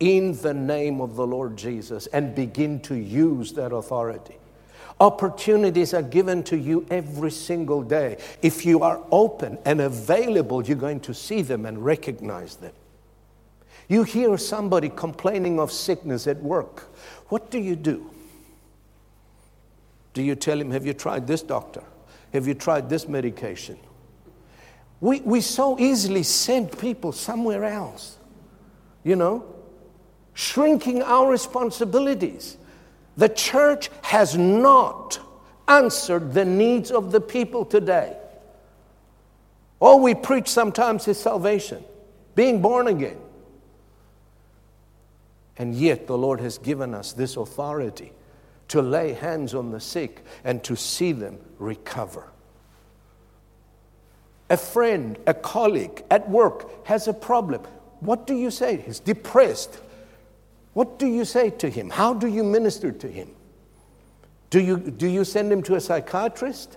in 0.00 0.36
the 0.42 0.54
name 0.54 1.00
of 1.00 1.16
the 1.16 1.26
Lord 1.26 1.56
Jesus 1.56 2.06
and 2.08 2.34
begin 2.34 2.80
to 2.80 2.94
use 2.94 3.52
that 3.54 3.72
authority. 3.72 4.36
Opportunities 4.98 5.92
are 5.92 6.02
given 6.02 6.42
to 6.44 6.56
you 6.56 6.86
every 6.90 7.30
single 7.30 7.82
day. 7.82 8.16
If 8.40 8.64
you 8.64 8.82
are 8.82 9.02
open 9.10 9.58
and 9.66 9.80
available, 9.82 10.64
you're 10.64 10.76
going 10.76 11.00
to 11.00 11.12
see 11.12 11.42
them 11.42 11.66
and 11.66 11.84
recognize 11.84 12.56
them. 12.56 12.72
You 13.88 14.02
hear 14.02 14.36
somebody 14.38 14.88
complaining 14.88 15.60
of 15.60 15.70
sickness 15.70 16.26
at 16.26 16.42
work. 16.42 16.94
What 17.28 17.50
do 17.50 17.58
you 17.58 17.76
do? 17.76 18.10
Do 20.14 20.22
you 20.22 20.34
tell 20.34 20.58
him, 20.58 20.70
Have 20.70 20.86
you 20.86 20.94
tried 20.94 21.26
this 21.26 21.42
doctor? 21.42 21.82
Have 22.36 22.46
you 22.46 22.54
tried 22.54 22.90
this 22.90 23.08
medication? 23.08 23.78
We, 25.00 25.20
we 25.20 25.40
so 25.40 25.78
easily 25.78 26.22
send 26.22 26.78
people 26.78 27.12
somewhere 27.12 27.64
else, 27.64 28.18
you 29.04 29.16
know, 29.16 29.46
shrinking 30.34 31.02
our 31.02 31.30
responsibilities. 31.30 32.58
The 33.16 33.30
church 33.30 33.88
has 34.02 34.36
not 34.36 35.18
answered 35.66 36.34
the 36.34 36.44
needs 36.44 36.90
of 36.90 37.10
the 37.10 37.22
people 37.22 37.64
today. 37.64 38.14
All 39.80 40.00
we 40.00 40.14
preach 40.14 40.48
sometimes 40.48 41.08
is 41.08 41.18
salvation, 41.18 41.82
being 42.34 42.60
born 42.60 42.86
again. 42.86 43.16
And 45.56 45.74
yet, 45.74 46.06
the 46.06 46.18
Lord 46.18 46.40
has 46.40 46.58
given 46.58 46.92
us 46.92 47.14
this 47.14 47.38
authority 47.38 48.12
to 48.68 48.82
lay 48.82 49.12
hands 49.12 49.54
on 49.54 49.70
the 49.70 49.80
sick 49.80 50.24
and 50.44 50.62
to 50.64 50.76
see 50.76 51.12
them 51.12 51.38
recover. 51.58 52.24
A 54.48 54.56
friend, 54.56 55.18
a 55.26 55.34
colleague 55.34 56.04
at 56.10 56.28
work 56.28 56.86
has 56.86 57.08
a 57.08 57.12
problem. 57.12 57.62
What 58.00 58.26
do 58.26 58.34
you 58.34 58.50
say? 58.50 58.76
He's 58.76 59.00
depressed. 59.00 59.80
What 60.72 60.98
do 60.98 61.06
you 61.06 61.24
say 61.24 61.50
to 61.50 61.68
him? 61.68 61.90
How 61.90 62.14
do 62.14 62.26
you 62.26 62.44
minister 62.44 62.92
to 62.92 63.08
him? 63.08 63.30
Do 64.50 64.60
you, 64.60 64.78
do 64.78 65.08
you 65.08 65.24
send 65.24 65.50
him 65.50 65.62
to 65.64 65.74
a 65.74 65.80
psychiatrist? 65.80 66.76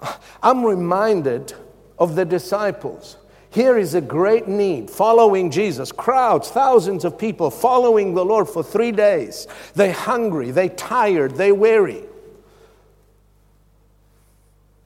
I'm 0.42 0.64
reminded 0.64 1.52
of 1.98 2.14
the 2.14 2.24
disciples. 2.24 3.16
Here 3.50 3.76
is 3.76 3.94
a 3.94 4.00
great 4.00 4.46
need 4.46 4.88
following 4.88 5.50
Jesus. 5.50 5.90
Crowds, 5.90 6.48
thousands 6.50 7.04
of 7.04 7.18
people 7.18 7.50
following 7.50 8.14
the 8.14 8.24
Lord 8.24 8.48
for 8.48 8.62
three 8.62 8.92
days. 8.92 9.48
They 9.74 9.90
hungry, 9.90 10.52
they 10.52 10.68
tired, 10.68 11.32
they 11.32 11.50
weary. 11.50 12.04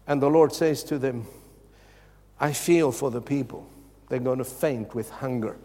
And 0.06 0.20
the 0.20 0.30
Lord 0.30 0.52
says 0.52 0.82
to 0.84 0.98
them, 0.98 1.26
I 2.40 2.52
feel 2.52 2.90
for 2.90 3.10
the 3.10 3.20
people. 3.20 3.68
They're 4.08 4.18
going 4.18 4.38
to 4.38 4.44
faint 4.44 4.94
with 4.94 5.10
hunger. 5.10 5.56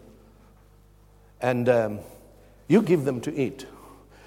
And 1.40 1.68
um, 1.68 1.98
you 2.68 2.82
give 2.82 3.04
them 3.04 3.20
to 3.22 3.34
eat. 3.34 3.66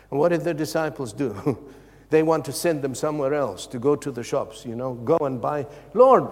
And 0.09 0.19
what 0.19 0.29
did 0.29 0.41
the 0.41 0.53
disciples 0.53 1.13
do? 1.13 1.57
they 2.09 2.23
want 2.23 2.45
to 2.45 2.51
send 2.51 2.81
them 2.81 2.95
somewhere 2.95 3.33
else 3.33 3.67
to 3.67 3.79
go 3.79 3.95
to 3.95 4.11
the 4.11 4.23
shops, 4.23 4.65
you 4.65 4.75
know, 4.75 4.93
go 4.93 5.17
and 5.21 5.41
buy. 5.41 5.65
Lord, 5.93 6.27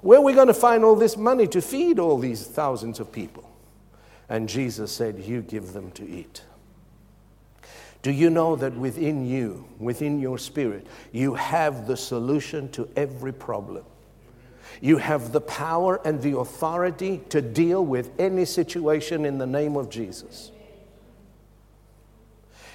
where 0.00 0.18
are 0.18 0.22
we 0.22 0.32
going 0.32 0.48
to 0.48 0.54
find 0.54 0.84
all 0.84 0.96
this 0.96 1.16
money 1.16 1.46
to 1.48 1.60
feed 1.60 1.98
all 1.98 2.18
these 2.18 2.46
thousands 2.46 3.00
of 3.00 3.12
people? 3.12 3.48
And 4.28 4.48
Jesus 4.48 4.92
said, 4.92 5.18
You 5.18 5.42
give 5.42 5.72
them 5.72 5.90
to 5.92 6.08
eat. 6.08 6.42
Do 8.02 8.10
you 8.10 8.30
know 8.30 8.56
that 8.56 8.74
within 8.74 9.26
you, 9.26 9.66
within 9.78 10.20
your 10.20 10.38
spirit, 10.38 10.86
you 11.12 11.34
have 11.34 11.86
the 11.86 11.96
solution 11.96 12.70
to 12.70 12.88
every 12.96 13.32
problem? 13.32 13.84
You 14.80 14.96
have 14.96 15.32
the 15.32 15.42
power 15.42 16.00
and 16.06 16.22
the 16.22 16.38
authority 16.38 17.20
to 17.28 17.42
deal 17.42 17.84
with 17.84 18.18
any 18.18 18.46
situation 18.46 19.26
in 19.26 19.36
the 19.36 19.46
name 19.46 19.76
of 19.76 19.90
Jesus. 19.90 20.50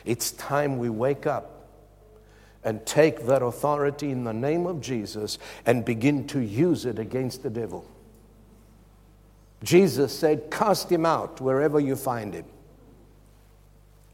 It's 0.04 0.32
time 0.32 0.78
we 0.78 0.90
wake 0.90 1.26
up 1.26 1.55
and 2.65 2.86
take 2.86 3.28
that 3.28 3.43
authority 3.43 4.12
in 4.12 4.23
the 4.23 4.34
name 4.34 4.65
of 4.65 4.82
Jesus 4.82 5.38
and 5.65 5.86
begin 5.86 6.28
to 6.28 6.39
use 6.39 6.86
it 6.86 6.99
against 6.99 7.43
the 7.43 7.49
devil. 7.49 7.89
Jesus 9.63 10.17
said, 10.17 10.51
Cast 10.51 10.91
him 10.91 11.06
out 11.06 11.39
wherever 11.39 11.80
you 11.80 11.95
find 11.95 12.34
him. 12.34 12.45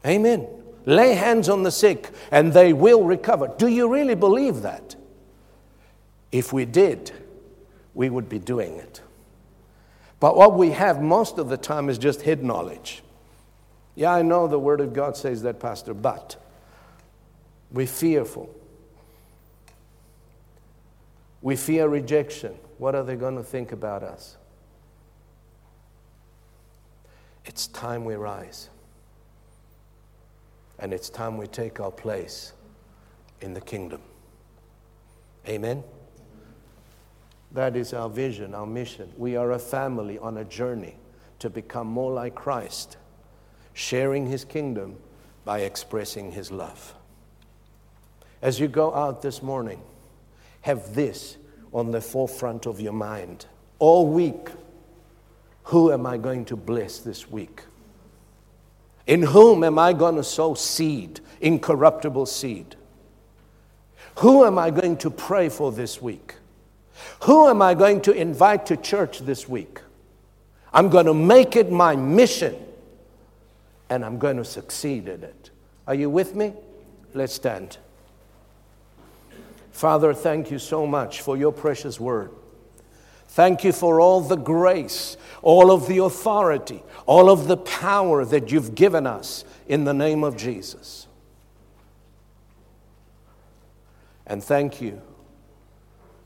Amen. 0.06 0.46
Lay 0.84 1.14
hands 1.14 1.48
on 1.48 1.62
the 1.62 1.70
sick 1.70 2.10
and 2.30 2.52
they 2.52 2.72
will 2.72 3.04
recover. 3.04 3.52
Do 3.56 3.68
you 3.68 3.88
really 3.88 4.14
believe 4.14 4.62
that? 4.62 4.96
If 6.30 6.52
we 6.52 6.64
did, 6.64 7.12
we 7.94 8.10
would 8.10 8.28
be 8.28 8.38
doing 8.38 8.76
it. 8.76 9.00
But 10.20 10.36
what 10.36 10.56
we 10.56 10.70
have 10.70 11.02
most 11.02 11.38
of 11.38 11.48
the 11.48 11.56
time 11.56 11.88
is 11.88 11.98
just 11.98 12.22
head 12.22 12.42
knowledge. 12.42 13.02
Yeah, 13.94 14.12
I 14.12 14.22
know 14.22 14.46
the 14.46 14.58
Word 14.58 14.80
of 14.80 14.92
God 14.92 15.16
says 15.16 15.42
that, 15.42 15.60
Pastor, 15.60 15.94
but 15.94 16.41
we're 17.72 17.86
fearful. 17.86 18.54
We 21.40 21.56
fear 21.56 21.88
rejection. 21.88 22.54
What 22.78 22.94
are 22.94 23.02
they 23.02 23.16
going 23.16 23.36
to 23.36 23.42
think 23.42 23.72
about 23.72 24.02
us? 24.02 24.36
It's 27.44 27.66
time 27.66 28.04
we 28.04 28.14
rise. 28.14 28.68
And 30.78 30.92
it's 30.92 31.10
time 31.10 31.36
we 31.36 31.46
take 31.46 31.80
our 31.80 31.90
place 31.90 32.52
in 33.40 33.54
the 33.54 33.60
kingdom. 33.60 34.00
Amen? 35.48 35.82
That 37.52 37.76
is 37.76 37.92
our 37.92 38.08
vision, 38.08 38.54
our 38.54 38.66
mission. 38.66 39.12
We 39.16 39.36
are 39.36 39.52
a 39.52 39.58
family 39.58 40.18
on 40.18 40.38
a 40.38 40.44
journey 40.44 40.96
to 41.40 41.50
become 41.50 41.86
more 41.86 42.12
like 42.12 42.34
Christ, 42.34 42.96
sharing 43.74 44.26
his 44.26 44.44
kingdom 44.44 44.96
by 45.44 45.60
expressing 45.60 46.30
his 46.30 46.52
love. 46.52 46.94
As 48.42 48.58
you 48.58 48.66
go 48.66 48.92
out 48.92 49.22
this 49.22 49.40
morning, 49.40 49.80
have 50.62 50.94
this 50.94 51.36
on 51.72 51.92
the 51.92 52.00
forefront 52.00 52.66
of 52.66 52.80
your 52.80 52.92
mind. 52.92 53.46
All 53.78 54.08
week, 54.08 54.48
who 55.64 55.92
am 55.92 56.04
I 56.06 56.18
going 56.18 56.44
to 56.46 56.56
bless 56.56 56.98
this 56.98 57.30
week? 57.30 57.62
In 59.06 59.22
whom 59.22 59.62
am 59.62 59.78
I 59.78 59.92
going 59.92 60.16
to 60.16 60.24
sow 60.24 60.54
seed, 60.54 61.20
incorruptible 61.40 62.26
seed? 62.26 62.74
Who 64.18 64.44
am 64.44 64.58
I 64.58 64.70
going 64.70 64.96
to 64.98 65.10
pray 65.10 65.48
for 65.48 65.70
this 65.70 66.02
week? 66.02 66.34
Who 67.22 67.48
am 67.48 67.62
I 67.62 67.74
going 67.74 68.00
to 68.02 68.12
invite 68.12 68.66
to 68.66 68.76
church 68.76 69.20
this 69.20 69.48
week? 69.48 69.80
I'm 70.72 70.88
going 70.88 71.06
to 71.06 71.14
make 71.14 71.56
it 71.56 71.70
my 71.70 71.94
mission 71.94 72.56
and 73.88 74.04
I'm 74.04 74.18
going 74.18 74.36
to 74.36 74.44
succeed 74.44 75.08
in 75.08 75.22
it. 75.22 75.50
Are 75.86 75.94
you 75.94 76.10
with 76.10 76.34
me? 76.34 76.54
Let's 77.14 77.34
stand. 77.34 77.78
Father, 79.72 80.14
thank 80.14 80.50
you 80.50 80.58
so 80.58 80.86
much 80.86 81.22
for 81.22 81.36
your 81.36 81.52
precious 81.52 81.98
word. 81.98 82.30
Thank 83.28 83.64
you 83.64 83.72
for 83.72 84.00
all 84.00 84.20
the 84.20 84.36
grace, 84.36 85.16
all 85.40 85.70
of 85.70 85.88
the 85.88 85.98
authority, 85.98 86.82
all 87.06 87.30
of 87.30 87.48
the 87.48 87.56
power 87.56 88.24
that 88.26 88.52
you've 88.52 88.74
given 88.74 89.06
us 89.06 89.44
in 89.66 89.84
the 89.84 89.94
name 89.94 90.22
of 90.22 90.36
Jesus. 90.36 91.06
And 94.26 94.44
thank 94.44 94.80
you 94.80 95.00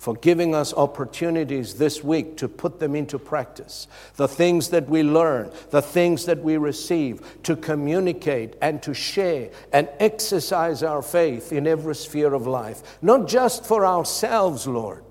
for 0.07 0.15
giving 0.15 0.55
us 0.55 0.73
opportunities 0.73 1.75
this 1.75 2.05
week 2.05 2.37
to 2.37 2.47
put 2.47 2.79
them 2.79 2.95
into 2.95 3.19
practice. 3.19 3.89
The 4.15 4.29
things 4.29 4.69
that 4.69 4.89
we 4.89 5.03
learn, 5.03 5.51
the 5.71 5.83
things 5.83 6.27
that 6.27 6.45
we 6.45 6.59
receive, 6.59 7.43
to 7.43 7.57
communicate 7.57 8.55
and 8.63 8.81
to 8.85 8.95
share 8.95 9.51
and 9.73 9.89
exercise 9.99 10.85
our 10.85 11.03
faith 11.03 11.53
in 11.53 11.67
every 11.67 11.97
sphere 11.97 12.35
of 12.35 12.47
life. 12.47 12.99
Not 13.03 13.27
just 13.27 13.67
for 13.67 13.85
ourselves, 13.85 14.65
Lord, 14.69 15.03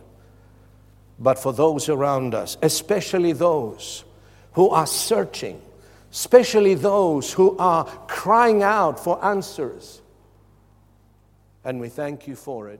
but 1.20 1.40
for 1.40 1.52
those 1.52 1.90
around 1.90 2.34
us, 2.34 2.56
especially 2.62 3.34
those 3.34 4.06
who 4.54 4.70
are 4.70 4.88
searching, 4.88 5.62
especially 6.10 6.74
those 6.74 7.34
who 7.34 7.58
are 7.58 7.84
crying 8.08 8.64
out 8.64 8.98
for 8.98 9.22
answers. 9.26 10.02
And 11.66 11.82
we 11.82 11.90
thank 11.90 12.30
you 12.30 12.38
for 12.38 12.70
it 12.70 12.80